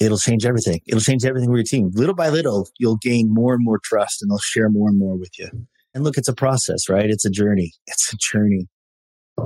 it'll 0.00 0.18
change 0.18 0.44
everything. 0.44 0.80
It'll 0.86 1.00
change 1.00 1.24
everything 1.24 1.50
with 1.50 1.58
your 1.58 1.64
team. 1.64 1.90
Little 1.94 2.14
by 2.14 2.28
little, 2.28 2.68
you'll 2.78 2.96
gain 2.96 3.32
more 3.32 3.54
and 3.54 3.64
more 3.64 3.78
trust 3.82 4.22
and 4.22 4.30
they'll 4.30 4.38
share 4.38 4.68
more 4.68 4.88
and 4.88 4.98
more 4.98 5.16
with 5.16 5.38
you. 5.38 5.48
And 5.94 6.02
look, 6.02 6.18
it's 6.18 6.28
a 6.28 6.34
process, 6.34 6.88
right? 6.88 7.08
It's 7.08 7.24
a 7.24 7.30
journey. 7.30 7.72
It's 7.86 8.12
a 8.12 8.16
journey. 8.16 8.68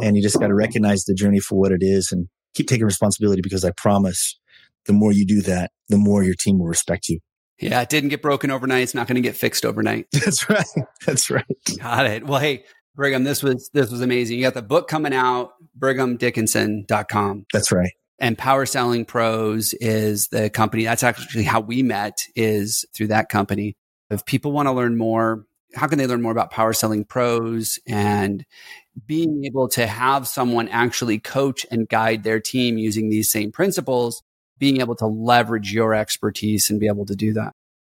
And 0.02 0.16
you 0.16 0.22
just 0.22 0.38
got 0.38 0.48
to 0.48 0.54
recognize 0.54 1.04
the 1.04 1.14
journey 1.14 1.40
for 1.40 1.58
what 1.58 1.72
it 1.72 1.82
is 1.82 2.12
and 2.12 2.28
keep 2.54 2.66
taking 2.66 2.86
responsibility 2.86 3.42
because 3.42 3.64
I 3.64 3.70
promise 3.76 4.38
the 4.86 4.92
more 4.92 5.12
you 5.12 5.26
do 5.26 5.42
that, 5.42 5.70
the 5.88 5.98
more 5.98 6.22
your 6.22 6.34
team 6.34 6.58
will 6.58 6.66
respect 6.66 7.08
you. 7.08 7.20
Yeah, 7.60 7.80
it 7.80 7.88
didn't 7.88 8.10
get 8.10 8.22
broken 8.22 8.50
overnight. 8.50 8.82
It's 8.82 8.94
not 8.94 9.08
going 9.08 9.16
to 9.16 9.20
get 9.20 9.36
fixed 9.36 9.64
overnight. 9.64 10.06
That's 10.12 10.48
right. 10.48 10.66
That's 11.06 11.28
right. 11.30 11.44
Got 11.78 12.06
it. 12.06 12.26
Well, 12.26 12.40
hey, 12.40 12.64
Brigham, 12.94 13.24
this 13.24 13.42
was 13.42 13.68
this 13.74 13.90
was 13.90 14.00
amazing. 14.00 14.38
You 14.38 14.44
got 14.44 14.54
the 14.54 14.62
book 14.62 14.88
coming 14.88 15.12
out, 15.12 15.52
brighamdickinson.com. 15.78 17.46
That's 17.52 17.72
right. 17.72 17.92
And 18.18 18.36
Power 18.36 18.66
Selling 18.66 19.04
Pros 19.04 19.74
is 19.74 20.28
the 20.28 20.50
company. 20.50 20.84
That's 20.84 21.02
actually 21.02 21.44
how 21.44 21.60
we 21.60 21.82
met 21.82 22.18
is 22.34 22.84
through 22.94 23.08
that 23.08 23.28
company. 23.28 23.76
If 24.10 24.24
people 24.24 24.52
want 24.52 24.66
to 24.66 24.72
learn 24.72 24.96
more, 24.96 25.44
how 25.74 25.86
can 25.86 25.98
they 25.98 26.06
learn 26.06 26.22
more 26.22 26.32
about 26.32 26.50
Power 26.50 26.72
Selling 26.72 27.04
Pros 27.04 27.78
and 27.86 28.44
being 29.06 29.44
able 29.44 29.68
to 29.68 29.86
have 29.86 30.26
someone 30.26 30.68
actually 30.68 31.18
coach 31.18 31.64
and 31.70 31.88
guide 31.88 32.24
their 32.24 32.40
team 32.40 32.78
using 32.78 33.08
these 33.08 33.30
same 33.30 33.52
principles, 33.52 34.22
being 34.58 34.80
able 34.80 34.96
to 34.96 35.06
leverage 35.06 35.72
your 35.72 35.94
expertise 35.94 36.70
and 36.70 36.80
be 36.80 36.88
able 36.88 37.06
to 37.06 37.14
do 37.14 37.32
that? 37.34 37.52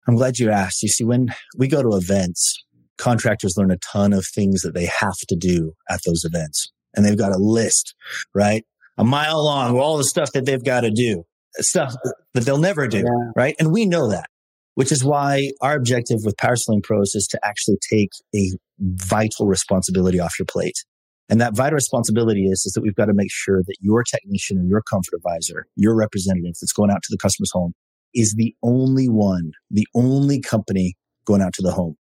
I'm 0.06 0.16
glad 0.16 0.38
you 0.38 0.50
asked. 0.50 0.82
You 0.82 0.88
see, 0.88 1.04
when 1.04 1.34
we 1.56 1.66
go 1.66 1.82
to 1.82 1.96
events, 1.96 2.62
contractors 2.98 3.56
learn 3.56 3.70
a 3.70 3.78
ton 3.78 4.12
of 4.12 4.26
things 4.26 4.62
that 4.62 4.74
they 4.74 4.88
have 5.00 5.18
to 5.28 5.36
do 5.36 5.72
at 5.88 6.00
those 6.06 6.24
events. 6.24 6.70
And 6.94 7.04
they've 7.04 7.18
got 7.18 7.32
a 7.32 7.38
list, 7.38 7.94
right? 8.34 8.64
A 8.98 9.04
mile 9.04 9.44
long, 9.44 9.78
all 9.78 9.96
the 9.96 10.04
stuff 10.04 10.32
that 10.32 10.44
they've 10.44 10.62
got 10.62 10.82
to 10.82 10.90
do, 10.90 11.24
stuff 11.58 11.94
that 12.34 12.44
they'll 12.44 12.58
never 12.58 12.86
do, 12.86 12.98
yeah. 12.98 13.30
right? 13.34 13.56
And 13.58 13.72
we 13.72 13.86
know 13.86 14.10
that, 14.10 14.28
which 14.74 14.92
is 14.92 15.04
why 15.04 15.50
our 15.60 15.74
objective 15.74 16.20
with 16.24 16.36
Power 16.36 16.56
Selling 16.56 16.82
Pros 16.82 17.14
is 17.14 17.26
to 17.28 17.40
actually 17.42 17.78
take 17.88 18.10
a 18.34 18.50
vital 18.78 19.46
responsibility 19.46 20.20
off 20.20 20.38
your 20.38 20.46
plate. 20.46 20.84
And 21.28 21.40
that 21.40 21.56
vital 21.56 21.76
responsibility 21.76 22.46
is, 22.46 22.66
is 22.66 22.72
that 22.72 22.82
we've 22.82 22.94
got 22.94 23.06
to 23.06 23.14
make 23.14 23.30
sure 23.30 23.62
that 23.62 23.76
your 23.80 24.02
technician 24.02 24.58
or 24.58 24.64
your 24.64 24.82
comfort 24.82 25.14
advisor, 25.16 25.66
your 25.76 25.94
representative 25.94 26.54
that's 26.60 26.72
going 26.72 26.90
out 26.90 27.02
to 27.02 27.08
the 27.10 27.16
customer's 27.16 27.50
home 27.52 27.72
is 28.14 28.34
the 28.34 28.54
only 28.62 29.08
one, 29.08 29.52
the 29.70 29.86
only 29.94 30.40
company 30.40 30.94
going 31.24 31.40
out 31.40 31.54
to 31.54 31.62
the 31.62 31.72
home. 31.72 31.96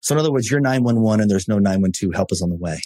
So 0.00 0.14
in 0.14 0.18
other 0.18 0.32
words, 0.32 0.50
you're 0.50 0.60
911 0.60 1.20
and 1.20 1.30
there's 1.30 1.48
no 1.48 1.58
912 1.58 2.14
help 2.14 2.32
is 2.32 2.40
on 2.40 2.48
the 2.48 2.56
way. 2.56 2.80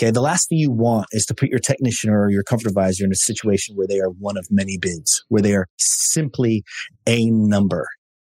Okay. 0.00 0.10
The 0.10 0.22
last 0.22 0.48
thing 0.48 0.56
you 0.56 0.70
want 0.70 1.08
is 1.12 1.26
to 1.26 1.34
put 1.34 1.50
your 1.50 1.58
technician 1.58 2.08
or 2.08 2.30
your 2.30 2.42
comfort 2.42 2.68
advisor 2.68 3.04
in 3.04 3.12
a 3.12 3.16
situation 3.16 3.76
where 3.76 3.86
they 3.86 4.00
are 4.00 4.08
one 4.08 4.38
of 4.38 4.46
many 4.50 4.78
bids, 4.78 5.22
where 5.28 5.42
they 5.42 5.54
are 5.54 5.66
simply 5.76 6.64
a 7.06 7.28
number. 7.30 7.86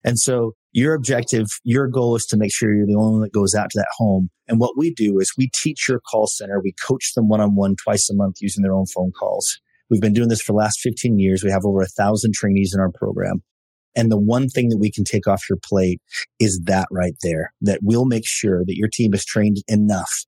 And 0.03 0.19
so 0.19 0.51
your 0.73 0.93
objective, 0.93 1.47
your 1.63 1.87
goal 1.87 2.15
is 2.15 2.27
to 2.27 2.37
make 2.37 2.53
sure 2.53 2.71
you're 2.71 2.85
the 2.85 2.93
only 2.93 3.13
one 3.13 3.21
that 3.21 3.33
goes 3.33 3.55
out 3.55 3.71
to 3.71 3.79
that 3.79 3.87
home. 3.97 4.29
And 4.47 4.59
what 4.59 4.77
we 4.77 4.93
do 4.93 5.17
is 5.17 5.33
we 5.35 5.49
teach 5.55 5.89
your 5.89 6.01
call 6.11 6.27
center. 6.27 6.61
We 6.63 6.75
coach 6.85 7.13
them 7.15 7.29
one 7.29 7.41
on 7.41 7.55
one 7.55 7.75
twice 7.83 8.11
a 8.11 8.13
month 8.13 8.35
using 8.41 8.61
their 8.61 8.75
own 8.75 8.85
phone 8.85 9.11
calls. 9.11 9.59
We've 9.89 10.01
been 10.01 10.13
doing 10.13 10.29
this 10.29 10.43
for 10.43 10.51
the 10.51 10.57
last 10.57 10.81
15 10.81 11.17
years. 11.17 11.43
We 11.43 11.49
have 11.49 11.65
over 11.65 11.81
a 11.81 11.87
thousand 11.87 12.35
trainees 12.35 12.75
in 12.75 12.79
our 12.79 12.91
program. 12.91 13.41
And 13.95 14.11
the 14.11 14.19
one 14.19 14.49
thing 14.49 14.69
that 14.69 14.77
we 14.77 14.91
can 14.91 15.03
take 15.03 15.25
off 15.25 15.49
your 15.49 15.57
plate 15.65 15.99
is 16.39 16.61
that 16.65 16.87
right 16.91 17.15
there, 17.23 17.53
that 17.61 17.79
we'll 17.81 18.05
make 18.05 18.27
sure 18.27 18.63
that 18.65 18.75
your 18.75 18.89
team 18.91 19.15
is 19.15 19.25
trained 19.25 19.63
enough 19.67 20.25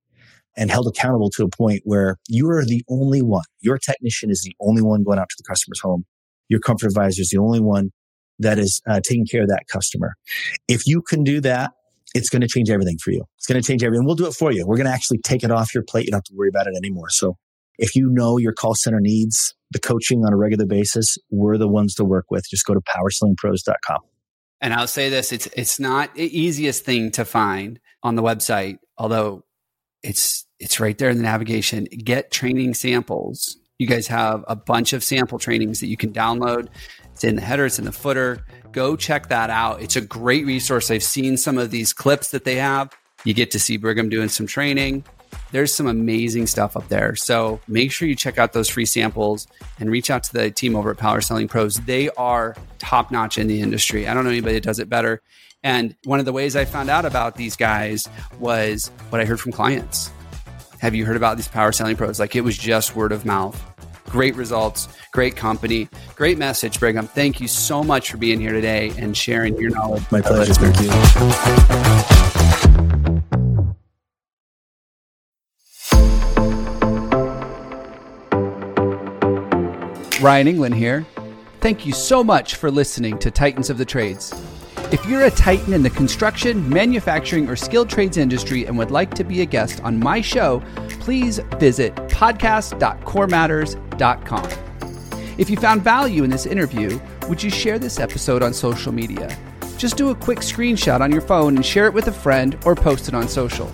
and 0.57 0.71
held 0.71 0.87
accountable 0.87 1.29
to 1.29 1.43
a 1.43 1.49
point 1.49 1.81
where 1.85 2.17
you 2.27 2.49
are 2.49 2.65
the 2.65 2.83
only 2.89 3.21
one. 3.21 3.45
Your 3.61 3.77
technician 3.77 4.31
is 4.31 4.41
the 4.41 4.55
only 4.59 4.81
one 4.81 5.03
going 5.03 5.19
out 5.19 5.29
to 5.29 5.35
the 5.37 5.43
customer's 5.47 5.79
home. 5.79 6.05
Your 6.49 6.59
comfort 6.59 6.87
advisor 6.87 7.21
is 7.21 7.29
the 7.29 7.39
only 7.39 7.59
one 7.59 7.91
that 8.39 8.57
is 8.59 8.81
uh, 8.89 8.99
taking 9.03 9.25
care 9.25 9.43
of 9.43 9.49
that 9.49 9.63
customer. 9.71 10.15
If 10.67 10.87
you 10.87 11.01
can 11.01 11.23
do 11.23 11.39
that, 11.41 11.71
it's 12.15 12.29
going 12.29 12.41
to 12.41 12.47
change 12.47 12.69
everything 12.69 12.97
for 12.97 13.11
you. 13.11 13.23
It's 13.37 13.45
going 13.45 13.61
to 13.61 13.65
change 13.67 13.83
everything. 13.83 14.05
We'll 14.05 14.15
do 14.15 14.27
it 14.27 14.33
for 14.33 14.51
you. 14.51 14.65
We're 14.65 14.77
going 14.77 14.87
to 14.87 14.93
actually 14.93 15.19
take 15.19 15.43
it 15.43 15.51
off 15.51 15.73
your 15.73 15.83
plate. 15.83 16.05
You 16.05 16.11
don't 16.11 16.19
have 16.19 16.23
to 16.25 16.33
worry 16.35 16.49
about 16.49 16.67
it 16.67 16.73
anymore. 16.75 17.09
So 17.09 17.37
if 17.77 17.95
you 17.95 18.09
know 18.09 18.37
your 18.37 18.53
call 18.53 18.75
center 18.75 18.99
needs 18.99 19.53
the 19.71 19.79
coaching 19.79 20.23
on 20.25 20.33
a 20.33 20.37
regular 20.37 20.65
basis, 20.65 21.17
we're 21.29 21.57
the 21.57 21.67
ones 21.67 21.93
to 21.95 22.03
work 22.03 22.25
with. 22.29 22.49
Just 22.49 22.65
go 22.65 22.73
to 22.73 22.81
powersellingpros.com. 22.81 23.99
And 24.61 24.73
I'll 24.73 24.87
say 24.87 25.09
this, 25.09 25.31
it's 25.31 25.47
it's 25.55 25.79
not 25.79 26.15
the 26.15 26.39
easiest 26.39 26.83
thing 26.83 27.11
to 27.11 27.25
find 27.25 27.79
on 28.01 28.15
the 28.15 28.23
website, 28.23 28.79
although 28.97 29.43
it's 30.03 30.45
it's 30.59 30.79
right 30.79 30.97
there 30.97 31.09
in 31.09 31.17
the 31.17 31.23
navigation. 31.23 31.85
Get 31.85 32.31
training 32.31 32.73
samples. 32.73 33.57
You 33.77 33.87
guys 33.87 34.07
have 34.07 34.43
a 34.47 34.55
bunch 34.55 34.93
of 34.93 35.03
sample 35.03 35.37
trainings 35.37 35.79
that 35.81 35.87
you 35.87 35.97
can 35.97 36.11
download. 36.11 36.67
It's 37.13 37.23
in 37.23 37.35
the 37.35 37.41
header, 37.41 37.65
it's 37.65 37.79
in 37.79 37.85
the 37.85 37.91
footer. 37.91 38.45
Go 38.71 38.95
check 38.95 39.29
that 39.29 39.49
out. 39.49 39.81
It's 39.81 39.95
a 39.95 40.01
great 40.01 40.45
resource. 40.45 40.89
I've 40.89 41.03
seen 41.03 41.37
some 41.37 41.57
of 41.57 41.71
these 41.71 41.93
clips 41.93 42.31
that 42.31 42.43
they 42.43 42.55
have. 42.55 42.91
You 43.23 43.33
get 43.33 43.51
to 43.51 43.59
see 43.59 43.77
Brigham 43.77 44.09
doing 44.09 44.29
some 44.29 44.47
training 44.47 45.03
there's 45.51 45.73
some 45.73 45.87
amazing 45.87 46.47
stuff 46.47 46.75
up 46.75 46.87
there. 46.87 47.15
So 47.15 47.59
make 47.67 47.91
sure 47.91 48.07
you 48.07 48.15
check 48.15 48.37
out 48.37 48.53
those 48.53 48.69
free 48.69 48.85
samples 48.85 49.47
and 49.79 49.89
reach 49.89 50.09
out 50.09 50.23
to 50.23 50.33
the 50.33 50.51
team 50.51 50.75
over 50.75 50.91
at 50.91 50.97
Power 50.97 51.21
Selling 51.21 51.47
Pros. 51.47 51.75
They 51.75 52.09
are 52.11 52.55
top 52.79 53.11
notch 53.11 53.37
in 53.37 53.47
the 53.47 53.61
industry. 53.61 54.07
I 54.07 54.13
don't 54.13 54.23
know 54.23 54.29
anybody 54.29 54.55
that 54.55 54.63
does 54.63 54.79
it 54.79 54.89
better. 54.89 55.21
And 55.63 55.95
one 56.03 56.19
of 56.19 56.25
the 56.25 56.33
ways 56.33 56.55
I 56.55 56.65
found 56.65 56.89
out 56.89 57.05
about 57.05 57.35
these 57.35 57.55
guys 57.55 58.07
was 58.39 58.89
what 59.09 59.21
I 59.21 59.25
heard 59.25 59.39
from 59.39 59.51
clients. 59.51 60.11
Have 60.79 60.93
you 60.93 61.05
heard 61.05 61.17
about 61.17 61.37
these 61.37 61.47
Power 61.47 61.71
Selling 61.71 61.95
Pros? 61.95 62.19
Like 62.19 62.35
it 62.35 62.41
was 62.41 62.57
just 62.57 62.95
word 62.95 63.11
of 63.11 63.25
mouth. 63.25 63.61
Great 64.09 64.35
results, 64.35 64.87
great 65.11 65.35
company, 65.35 65.89
great 66.15 66.37
message, 66.37 66.79
Brigham. 66.79 67.07
Thank 67.07 67.41
you 67.41 67.47
so 67.47 67.83
much 67.83 68.09
for 68.11 68.17
being 68.17 68.39
here 68.39 68.53
today 68.53 68.93
and 68.97 69.17
sharing 69.17 69.57
your 69.57 69.71
knowledge. 69.71 70.03
My 70.11 70.21
pleasure. 70.21 70.53
Thank 70.53 72.11
you. 72.11 72.16
Ryan 80.27 80.47
England 80.49 80.75
here. 80.75 81.05
Thank 81.61 81.85
you 81.85 81.93
so 81.93 82.21
much 82.21 82.55
for 82.55 82.69
listening 82.69 83.17
to 83.19 83.31
Titans 83.31 83.69
of 83.69 83.77
the 83.77 83.85
Trades. 83.85 84.33
If 84.91 85.05
you're 85.05 85.23
a 85.23 85.31
titan 85.31 85.71
in 85.71 85.83
the 85.83 85.89
construction, 85.89 86.67
manufacturing, 86.67 87.47
or 87.47 87.55
skilled 87.55 87.89
trades 87.89 88.17
industry 88.17 88.65
and 88.65 88.77
would 88.77 88.91
like 88.91 89.13
to 89.13 89.23
be 89.23 89.39
a 89.39 89.45
guest 89.45 89.81
on 89.85 89.97
my 89.97 90.19
show, 90.19 90.61
please 90.99 91.39
visit 91.59 91.95
podcast.corematters.com. 91.95 94.49
If 95.37 95.49
you 95.49 95.55
found 95.55 95.81
value 95.81 96.25
in 96.25 96.29
this 96.29 96.45
interview, 96.45 96.99
would 97.29 97.41
you 97.41 97.49
share 97.49 97.79
this 97.79 97.97
episode 97.97 98.43
on 98.43 98.53
social 98.53 98.91
media? 98.91 99.33
Just 99.77 99.95
do 99.95 100.09
a 100.09 100.15
quick 100.15 100.39
screenshot 100.39 100.99
on 100.99 101.09
your 101.09 101.21
phone 101.21 101.55
and 101.55 101.65
share 101.65 101.85
it 101.85 101.93
with 101.93 102.09
a 102.09 102.11
friend 102.11 102.57
or 102.65 102.75
post 102.75 103.07
it 103.07 103.13
on 103.13 103.29
social. 103.29 103.71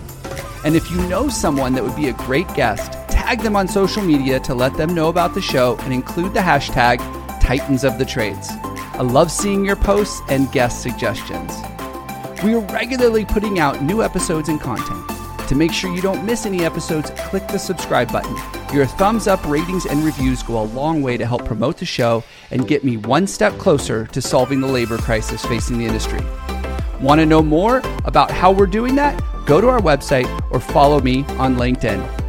And 0.64 0.76
if 0.76 0.88
you 0.88 0.98
know 1.08 1.28
someone 1.28 1.72
that 1.72 1.82
would 1.82 1.96
be 1.96 2.10
a 2.10 2.12
great 2.12 2.46
guest, 2.54 2.92
tag 3.24 3.40
them 3.40 3.56
on 3.56 3.66
social 3.66 4.02
media 4.02 4.38
to 4.38 4.54
let 4.54 4.76
them 4.76 4.94
know 4.94 5.08
about 5.08 5.32
the 5.32 5.40
show 5.40 5.78
and 5.80 5.94
include 5.94 6.34
the 6.34 6.40
hashtag 6.40 6.98
Titans 7.40 7.82
of 7.82 7.96
the 7.96 8.04
Trades. 8.04 8.50
I 8.92 9.00
love 9.00 9.30
seeing 9.30 9.64
your 9.64 9.76
posts 9.76 10.20
and 10.28 10.52
guest 10.52 10.82
suggestions. 10.82 11.54
We 12.44 12.52
are 12.52 12.60
regularly 12.60 13.24
putting 13.24 13.58
out 13.58 13.82
new 13.82 14.02
episodes 14.02 14.50
and 14.50 14.60
content. 14.60 15.08
To 15.48 15.54
make 15.54 15.72
sure 15.72 15.94
you 15.94 16.02
don't 16.02 16.26
miss 16.26 16.44
any 16.44 16.66
episodes, 16.66 17.12
click 17.16 17.48
the 17.48 17.56
subscribe 17.56 18.12
button. 18.12 18.36
Your 18.74 18.84
thumbs 18.84 19.26
up, 19.26 19.42
ratings, 19.46 19.86
and 19.86 20.04
reviews 20.04 20.42
go 20.42 20.60
a 20.60 20.64
long 20.64 21.00
way 21.00 21.16
to 21.16 21.24
help 21.24 21.46
promote 21.46 21.78
the 21.78 21.86
show 21.86 22.22
and 22.50 22.68
get 22.68 22.84
me 22.84 22.98
one 22.98 23.26
step 23.26 23.56
closer 23.56 24.06
to 24.08 24.20
solving 24.20 24.60
the 24.60 24.68
labor 24.68 24.98
crisis 24.98 25.42
facing 25.46 25.78
the 25.78 25.86
industry. 25.86 26.20
Want 27.00 27.20
to 27.20 27.26
know 27.26 27.42
more 27.42 27.80
about 28.04 28.30
how 28.30 28.52
we're 28.52 28.66
doing 28.66 28.94
that? 28.96 29.18
Go 29.46 29.62
to 29.62 29.68
our 29.68 29.80
website 29.80 30.28
or 30.50 30.60
follow 30.60 31.00
me 31.00 31.24
on 31.38 31.56
LinkedIn. 31.56 32.13